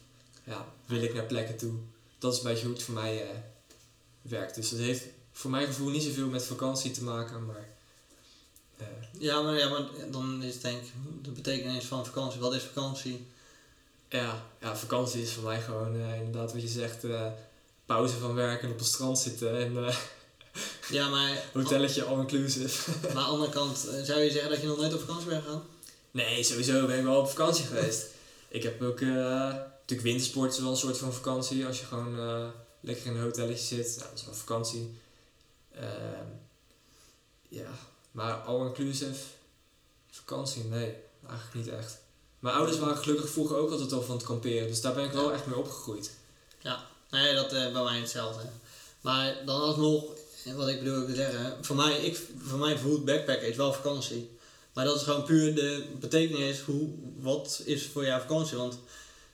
[0.45, 1.73] ja, wil ik naar plekken toe.
[2.19, 3.37] Dat is een beetje hoe het voor mij eh,
[4.23, 4.55] werkt.
[4.55, 7.69] Dus het heeft voor mijn gevoel niet zoveel met vakantie te maken, maar
[8.77, 8.87] eh,
[9.19, 10.93] Ja, maar, ja, maar dan is het denk ik
[11.23, 12.41] de betekenis van vakantie.
[12.41, 13.27] Wat is vakantie?
[14.09, 17.05] ja, ja, vakantie is voor mij gewoon eh, inderdaad wat je zegt,
[17.87, 19.95] pauze van werken op het strand zitten en
[20.89, 22.91] Ja, maar, hotelletje all-inclusive.
[23.01, 25.45] maar aan de andere kant, zou je zeggen dat je nog nooit op vakantie bent
[25.45, 25.65] gegaan?
[26.17, 28.07] Nee, sowieso ben ik wel op vakantie geweest.
[28.49, 31.67] ik heb ook, eh, natuurlijk wintersport is wel een soort van vakantie.
[31.67, 32.47] Als je gewoon eh,
[32.81, 34.99] lekker in een hotelletje zit, nou, dat is wel vakantie.
[35.75, 36.27] Ehm,
[37.49, 37.69] ja,
[38.11, 39.21] maar all-inclusive,
[40.11, 40.95] vakantie, nee,
[41.29, 41.99] eigenlijk niet echt.
[42.39, 45.13] Mijn ouders waren gelukkig vroeger ook altijd al van het kamperen, dus daar ben ik
[45.13, 46.11] wel echt mee opgegroeid.
[47.11, 48.43] Nee, dat eh bij mij hetzelfde.
[49.01, 50.05] Maar dan alsnog,
[50.55, 54.36] wat ik bedoel te zeggen, voor mij, ik, voor mij voelt backpacken is wel vakantie.
[54.77, 56.89] Maar dat is gewoon puur de betekenis, hoe,
[57.21, 58.57] wat is voor jou vakantie?
[58.57, 58.79] Want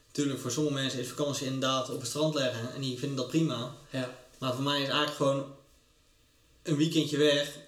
[0.06, 3.28] natuurlijk voor sommige mensen is vakantie inderdaad op het strand leggen en die vinden dat
[3.28, 3.74] prima.
[3.90, 4.10] Ja.
[4.38, 5.44] Maar voor mij is eigenlijk gewoon
[6.62, 7.58] een weekendje weg,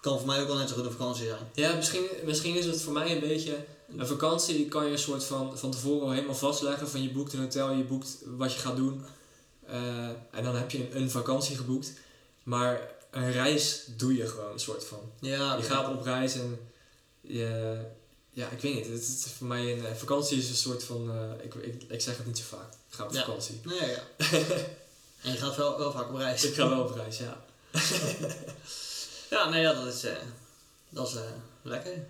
[0.00, 1.50] kan voor mij ook wel net zo goed een vakantie zijn.
[1.54, 3.56] Ja, misschien, misschien is het voor mij een beetje.
[3.96, 6.88] Een vakantie die kan je een soort van van tevoren al helemaal vastleggen.
[6.88, 9.04] Van je boekt een hotel, je boekt wat je gaat doen.
[9.66, 11.92] Eh, en dan heb je een, een vakantie geboekt.
[12.42, 14.98] Maar een reis doe je gewoon een soort van.
[15.20, 16.58] Ja, Je gaat op reis en
[17.32, 17.80] je,
[18.30, 18.86] ja, ik weet niet.
[18.86, 21.10] Het, voor mij een eh, vakantie is een soort van.
[21.10, 22.72] eh, ik, ik, ik zeg het niet zo vaak.
[22.72, 23.24] Ik ga op Ja.
[23.24, 23.60] vakantie.
[23.64, 24.02] Nee, ja.
[25.22, 26.44] en je gaat wel, wel vaak op reis.
[26.44, 27.44] Ik ga wel op reis, ja.
[29.30, 30.16] Ja, nee, ja, dat is, eh,
[30.88, 31.14] dat is
[31.62, 32.06] lekker.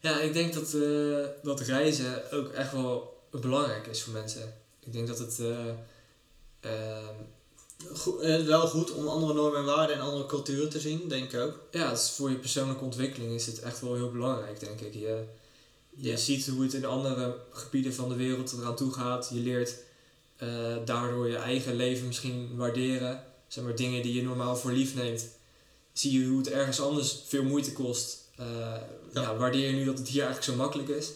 [0.00, 0.70] Ja, ik denk dat,
[1.42, 4.54] dat reizen ook echt wel belangrijk is voor mensen.
[4.80, 5.38] Ik denk dat het.
[5.40, 5.68] eh,
[6.60, 7.14] ehm,
[7.94, 11.32] Goed, eh, wel goed om andere normen en waarden en andere culturen te zien, denk
[11.32, 11.58] ik ook.
[11.70, 14.94] ja, het is voor je persoonlijke ontwikkeling is het echt wel heel belangrijk, denk ik.
[14.94, 15.24] Je,
[15.90, 16.16] je Ja.
[16.16, 19.30] ziet hoe het in andere gebieden van de wereld eraan toe gaat.
[19.32, 19.74] Je leert
[20.36, 23.24] eh, daardoor je eigen leven misschien waarderen.
[23.48, 25.24] Zeg maar dingen die je normaal voor lief neemt.
[25.92, 28.18] Zie je hoe het ergens anders veel moeite kost.
[28.36, 28.46] Eh,
[29.12, 29.36] ja.
[29.36, 31.10] waardeer je nu dat het hier eigenlijk zo makkelijk is.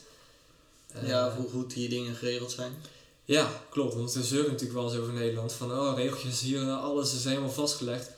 [1.05, 2.73] Ja, hoe goed hier dingen geregeld zijn.
[3.27, 3.95] Ja, klopt.
[3.95, 5.53] Want we zeuren natuurlijk wel eens over Nederland.
[5.53, 8.11] Van, oh, regeltjes hier, alles is helemaal vastgelegd.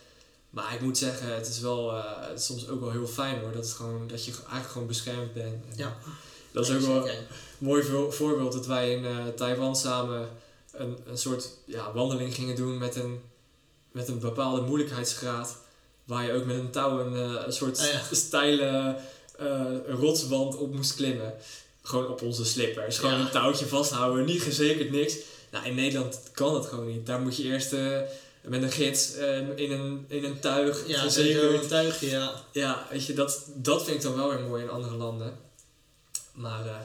[0.50, 3.40] Maar ik moet zeggen, het is wel eh, het is soms ook wel heel fijn
[3.40, 3.52] hoor.
[3.52, 5.64] Dat, het gewoon, dat je eigenlijk gewoon beschermd bent.
[5.68, 5.96] En, Ja.
[6.52, 7.14] Dat is ook wel een
[7.58, 10.28] mooi vo- voorbeeld dat wij in eh, Taiwan samen
[10.72, 13.20] een, een soort ja, wandeling gingen doen met een,
[13.92, 15.56] met een bepaalde moeilijkheidsgraad.
[16.04, 18.00] Waar je ook met een touw een, eh, een soort Ah, ja.
[18.10, 18.96] steile
[19.86, 21.34] rotswand op moest klimmen.
[21.88, 22.98] Gewoon op onze slippers.
[22.98, 23.24] Gewoon Ja.
[23.24, 25.14] een touwtje vasthouden, niet gezekerd, niks.
[25.50, 27.06] Nou, in Nederland kan dat gewoon niet.
[27.06, 28.00] Daar moet je eerst eh,
[28.42, 31.40] met een gids eh, in, een, in een tuig Ja, gezekerd.
[31.40, 32.44] zeker een tuigje, ja.
[32.52, 35.38] Ja, weet je, dat, dat vind ik dan wel weer mooi in andere landen.
[36.32, 36.76] Maar eh,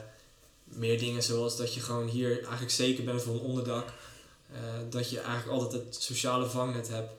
[0.64, 3.88] meer dingen zoals dat je gewoon hier eigenlijk zeker bent van een onderdak.
[4.90, 7.12] dat je eigenlijk altijd het sociale vangnet hebt.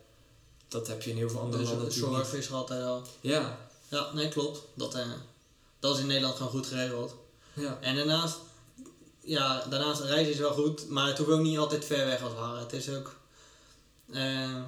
[0.67, 2.83] Dat heb je in heel veel andere Dus landen de natuurlijk zorg is er altijd
[2.83, 3.01] al.
[3.21, 3.57] Ja,
[3.87, 4.61] Ja, nee, klopt.
[4.73, 4.97] Dat,
[5.79, 7.15] dat is in Nederland gewoon goed geregeld.
[7.55, 7.77] Ja.
[7.81, 8.37] En daarnaast,
[9.19, 12.31] ja, daarnaast reizen is wel goed, maar het hoeft ook niet altijd ver weg als
[12.31, 12.59] het ware.
[12.59, 13.15] Het is ook,
[14.11, 14.63] eh,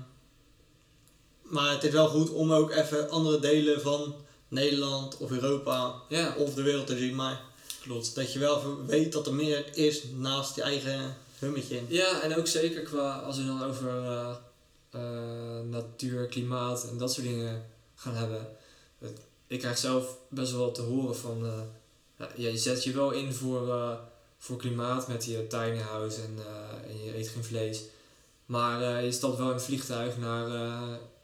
[1.41, 4.15] maar het is wel goed om ook even andere delen van
[4.47, 7.15] Nederland of Europa ja, of de wereld te zien.
[7.15, 7.41] Maar
[7.81, 8.15] klopt.
[8.15, 11.81] dat je wel weet dat er meer is naast je eigen hummetje.
[11.87, 14.35] Ja, en ook zeker qua, als we dan over eh,
[14.89, 17.65] eh, natuur, klimaat en dat soort dingen
[17.95, 18.47] gaan hebben.
[19.47, 21.45] Ik krijg zelf best wel te horen van,
[22.17, 23.97] ja, je zet je wel in voor, eh,
[24.37, 27.83] voor klimaat met je tiny house en, eh, en je eet geen vlees.
[28.45, 30.49] Maar eh, je stapt wel in een vliegtuig naar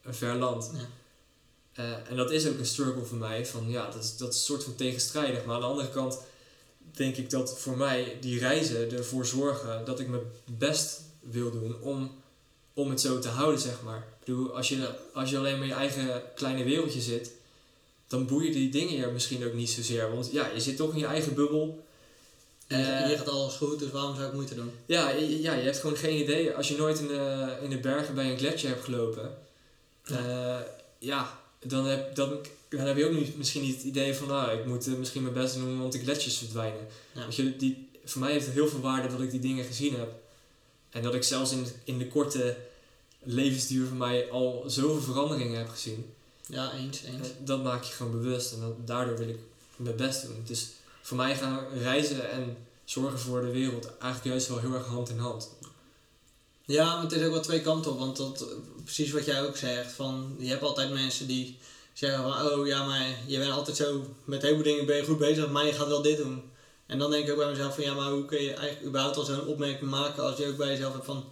[0.03, 0.71] een ver land.
[0.73, 2.01] Ja.
[2.09, 3.45] En dat is ook een struggle voor mij.
[3.45, 5.45] Van, ja, dat, is, dat is een soort van tegenstrijdig.
[5.45, 6.19] Maar aan de andere kant
[6.91, 11.81] denk ik dat voor mij die reizen ervoor zorgen dat ik mijn best wil doen
[11.81, 12.11] om,
[12.73, 13.97] om het zo te houden, zeg maar.
[13.97, 17.31] Ik bedoel, als je, als je alleen maar in je eigen kleine wereldje zit,
[18.13, 20.11] dan boeien die dingen je misschien ook niet zozeer.
[20.13, 21.83] Want ja, je zit toch in je eigen bubbel.
[22.67, 24.71] En hier- Eh, hier gaat alles goed, dus waarom zou ik moeite doen?
[24.85, 26.53] Ja, je, ja, je hebt gewoon geen idee.
[26.53, 29.37] Als je nooit in de, in de bergen bij een gletsjer hebt gelopen,
[30.05, 30.65] ja,
[30.99, 32.37] ja dan, heb, dan,
[32.69, 35.21] dan heb je ook niet, misschien niet het idee van, nou, ik moet eh, misschien
[35.21, 36.87] mijn best doen, want de gletsjers verdwijnen.
[37.13, 37.25] Ja.
[37.25, 39.93] Weet je, die, voor mij heeft het heel veel waarde dat ik die dingen gezien
[39.95, 40.11] heb.
[40.89, 42.55] En dat ik zelfs in, in de korte
[43.23, 46.12] levensduur van mij al zoveel veranderingen heb gezien.
[46.47, 47.27] Ja, eens, eens.
[47.27, 49.39] Eh, Dat maak je gewoon bewust en dat, daardoor wil ik
[49.75, 50.43] mijn best doen.
[50.45, 50.67] Dus
[51.01, 55.09] voor mij gaan reizen en zorgen voor de wereld eigenlijk juist wel heel erg hand
[55.09, 55.49] in hand.
[56.65, 57.99] Ja, maar het is ook wel twee kanten op.
[57.99, 58.45] Want dat,
[58.83, 59.91] precies wat jij ook zegt.
[59.91, 61.57] Van, je hebt altijd mensen die
[61.93, 62.49] zeggen van...
[62.49, 64.05] Oh ja, maar je bent altijd zo...
[64.25, 65.49] Met heel veel dingen ben je goed bezig.
[65.49, 66.43] Maar je gaat wel dit doen.
[66.85, 67.83] En dan denk ik ook bij mezelf van...
[67.83, 70.23] Ja, maar hoe kun je eigenlijk überhaupt al zo'n opmerking maken...
[70.23, 71.25] Als je ook bij jezelf hebt van...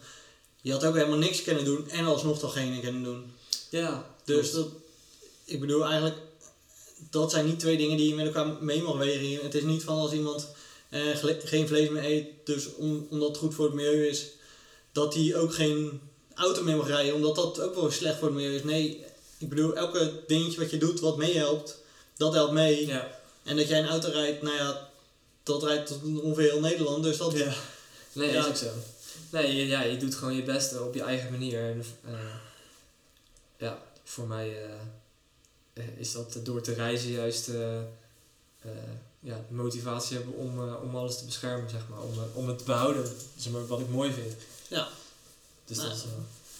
[0.62, 1.89] Je had ook helemaal niks kunnen doen.
[1.89, 3.34] En alsnog toch geen kunnen doen.
[3.70, 4.05] Ja.
[4.24, 4.68] Dus dat...
[5.52, 6.16] Ik bedoel eigenlijk...
[7.10, 9.43] Dat zijn niet twee dingen die je met elkaar mee mag wegen.
[9.43, 10.47] Het is niet van als iemand...
[10.89, 11.02] eh,
[11.43, 14.28] geen vlees meer eet, dus om, omdat het goed voor het milieu is,
[14.91, 16.02] dat hij ook geen
[16.36, 18.64] auto meer mag rijden, omdat dat ook wel slecht voor het milieu is.
[18.64, 19.06] Nee,
[19.38, 21.78] ik bedoel, elke dingetje wat je doet wat meehelpt,
[22.18, 22.88] dat helpt mee.
[22.88, 23.20] Ja.
[23.43, 24.89] En dat jij een auto rijdt, nou ja,
[25.43, 27.32] dat rijdt tot ongeveer heel Nederland, dus dat...
[27.38, 27.54] Ja.
[28.14, 28.39] Nee, Ja.
[28.39, 28.70] is ook zo.
[29.32, 31.60] Nee, je, ja, je doet gewoon je beste op je eigen manier.
[31.64, 32.14] En, eh,
[33.58, 34.70] ja, voor mij eh,
[35.97, 37.78] is dat door te reizen juist eh,
[38.61, 38.72] eh,
[39.19, 41.99] ja, motivatie hebben om, eh, om alles te beschermen, zeg maar.
[42.01, 44.34] Om, eh, om het te behouden, zeg maar, wat ik mooi vind.
[44.67, 44.88] Ja.
[45.65, 45.89] Dus Nou.
[45.89, 46.09] dat is eh,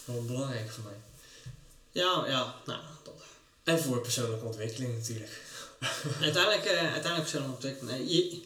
[0.04, 0.96] wel belangrijk voor mij.
[1.92, 3.14] Ja, ja, nou, dat.
[3.64, 5.40] En voor persoonlijke ontwikkeling natuurlijk.
[6.20, 7.94] Uiteindelijk, eh uiteindelijk persoonlijk ontwikkelen.
[7.94, 8.42] Nee, je,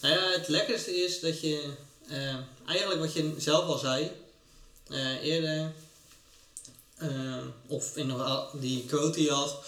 [0.00, 1.72] nou ja, het lekkerste is dat je,
[2.08, 2.36] eh,
[2.66, 4.10] eigenlijk wat je zelf al zei,
[4.88, 5.72] eh, eerder,
[6.96, 7.36] eh,
[7.66, 8.12] of in
[8.52, 9.64] die quote die je had,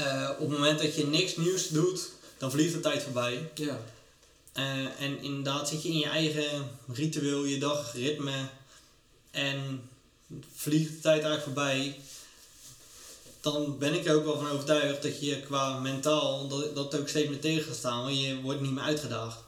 [0.00, 3.50] eh, op het moment dat je niks nieuws doet, dan vliegt de tijd voorbij.
[3.54, 3.80] Ja.
[4.52, 8.48] Eh, en inderdaad zit je in je eigen ritueel, je dagritme
[9.30, 9.88] en
[10.54, 12.00] vliegt de tijd eigenlijk voorbij.
[13.40, 17.08] Dan ben ik er ook wel van overtuigd dat je qua mentaal dat, dat ook
[17.08, 19.38] steeds meer tegen gaat staan, want je wordt niet meer uitgedaagd.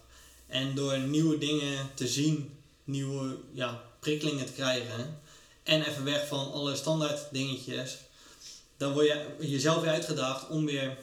[0.46, 5.20] En door nieuwe dingen te zien, nieuwe ja, prikkelingen te krijgen
[5.62, 7.96] en even weg van alle standaard dingetjes,
[8.82, 10.98] dan word je jezelf weer uitgedaagd om weer,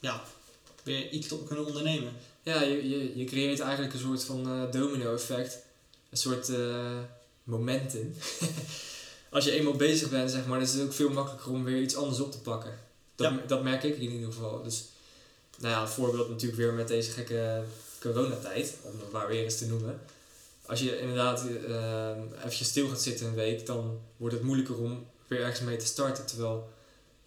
[0.00, 0.22] ja,
[0.82, 2.12] weer iets te kunnen ondernemen.
[2.42, 5.58] Ja, je, je, je creëert eigenlijk een soort van eh, domino-effect.
[6.10, 6.98] Een soort eh,
[7.44, 8.14] momentum.
[9.30, 11.82] Als je eenmaal bezig bent, zeg maar, dan is het ook veel makkelijker om weer
[11.82, 12.78] iets anders op te pakken.
[13.14, 13.40] Dat, Ja.
[13.46, 14.62] dat merk ik in ieder geval.
[14.62, 14.84] Dus,
[15.58, 17.62] nou ja, een voorbeeld natuurlijk weer met deze gekke
[18.00, 20.00] coronatijd, om het maar weer eens te noemen.
[20.66, 22.10] Als je inderdaad eh
[22.44, 25.86] even stil gaat zitten een week, dan wordt het moeilijker om weer ergens mee te
[25.86, 26.26] starten.
[26.26, 26.72] Terwijl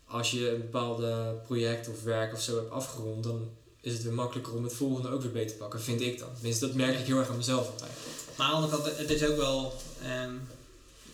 [0.07, 3.49] als je een bepaalde project of werk of zo hebt afgerond, dan
[3.81, 6.33] is het weer makkelijker om het volgende ook weer beter te pakken, vind ik dan.
[6.33, 7.91] Tenminste, dat merk ik heel erg aan mezelf altijd.
[8.37, 10.33] Maar aan kant, het is ook wel, ehm,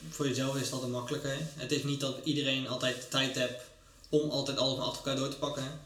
[0.09, 1.37] voor jezelf is het altijd makkelijker.
[1.39, 3.61] Het is niet dat iedereen altijd de tijd hebt
[4.09, 5.79] om altijd alles achter elkaar door te pakken.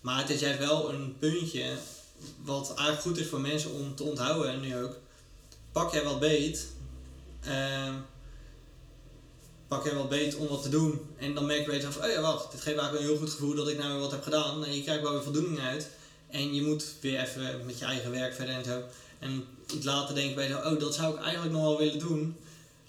[0.00, 1.76] Maar het is juist wel een puntje
[2.44, 4.96] wat eigenlijk goed is voor mensen om te onthouden nu ook.
[5.72, 6.66] Pak jij wat beet,
[7.40, 7.94] ehm,
[9.72, 11.00] pak jij wat beet om wat te doen.
[11.18, 13.30] En dan merk je bij jezelf, oh ja wacht, dit geeft eigenlijk een heel goed
[13.30, 14.64] gevoel dat ik nou weer wat heb gedaan.
[14.64, 15.88] En je krijgt wel weer voldoening uit.
[16.30, 18.82] En je moet weer even met je eigen werk verder en zo.
[19.18, 19.44] En
[19.74, 22.36] iets later denk je bij oh dat zou ik eigenlijk nog wel willen doen.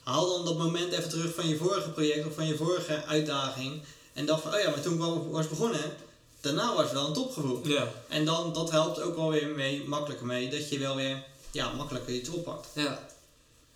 [0.03, 3.81] Haal dan dat moment even terug van je vorige project of van je vorige uitdaging.
[4.13, 5.93] En dacht van, oh ja, maar toen ik wel was begonnen,
[6.41, 7.67] daarna was het wel een topgevoel.
[7.67, 7.91] Ja.
[8.07, 11.73] En dan, dat helpt ook wel weer mee, makkelijker mee, dat je wel weer ja,
[11.73, 12.67] makkelijker iets oppakt.
[12.73, 13.07] Ja.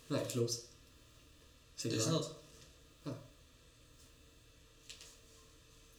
[0.06, 0.60] Nee, klopt.
[1.74, 2.36] Zit Dus dat.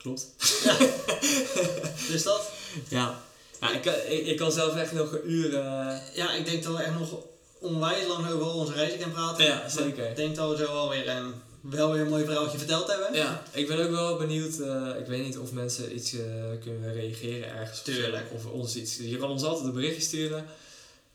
[0.03, 0.27] Klopt.
[2.11, 2.49] Dus dat.
[2.87, 3.21] Ja.
[3.61, 5.55] ja ik, kan, ik, ik kan zelf echt nog een uur...
[5.55, 7.15] eh, Ja, ik denk dat we echt nog
[7.59, 9.45] onwijs lang over onze reizen kunnen praten.
[9.45, 10.09] Ja, zeker.
[10.09, 11.25] Ik denk dat we zo wel weer, eh,
[11.61, 13.13] wel weer een mooi verhaaltje verteld hebben.
[13.13, 14.59] Ja, ik ben ook wel benieuwd.
[14.59, 16.23] eh, ik weet niet of mensen iets eh,
[16.61, 17.77] kunnen reageren ergens.
[17.79, 18.25] of Tuurlijk.
[18.35, 18.97] Of ons iets.
[18.97, 20.45] Je kan ons altijd een berichtje sturen.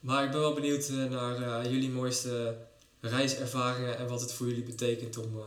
[0.01, 2.55] Maar ik ben wel benieuwd naar jullie mooiste
[3.01, 5.41] reiservaringen en wat het voor jullie betekent om.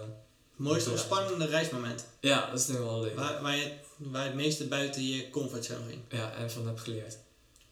[0.57, 2.05] Mooiste of spannende reismoment.
[2.19, 3.15] ja, dat is nu wel leuk.
[3.15, 6.01] Waar, waar, je, waar het meeste buiten je comfortzone ging.
[6.09, 7.17] Ja, en van heb geleerd.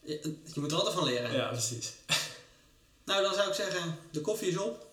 [0.03, 1.33] Je, je moet er altijd van leren.
[1.33, 1.93] Ja, precies.
[3.05, 4.85] Nou, dan zou ik zeggen, de koffie is op.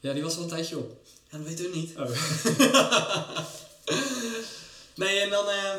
[0.00, 0.96] Ja, die was al een tijdje op.
[1.30, 1.96] Ja, dat weten we niet.
[1.98, 2.10] Oh.
[4.94, 5.74] Nee, en dan eh,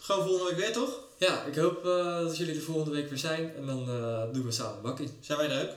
[0.00, 1.00] gewoon volgende week weer, toch?
[1.18, 3.54] Ja, ik hoop eh, dat jullie de volgende week weer zijn.
[3.56, 5.10] En dan eh, doen we samen bakkie.
[5.20, 5.74] Zijn wij er ook?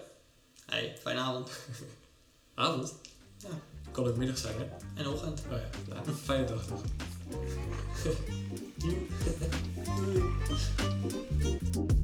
[0.65, 1.49] Hey, fijne avond.
[2.55, 2.93] Avond?
[3.37, 3.49] Ja
[4.03, 4.65] kan ook middag zijn, hè?
[5.01, 5.41] En ochtend.
[5.51, 6.13] Oh ja, ja.
[6.25, 6.81] fijne dag nog.
[9.97, 10.23] Doei.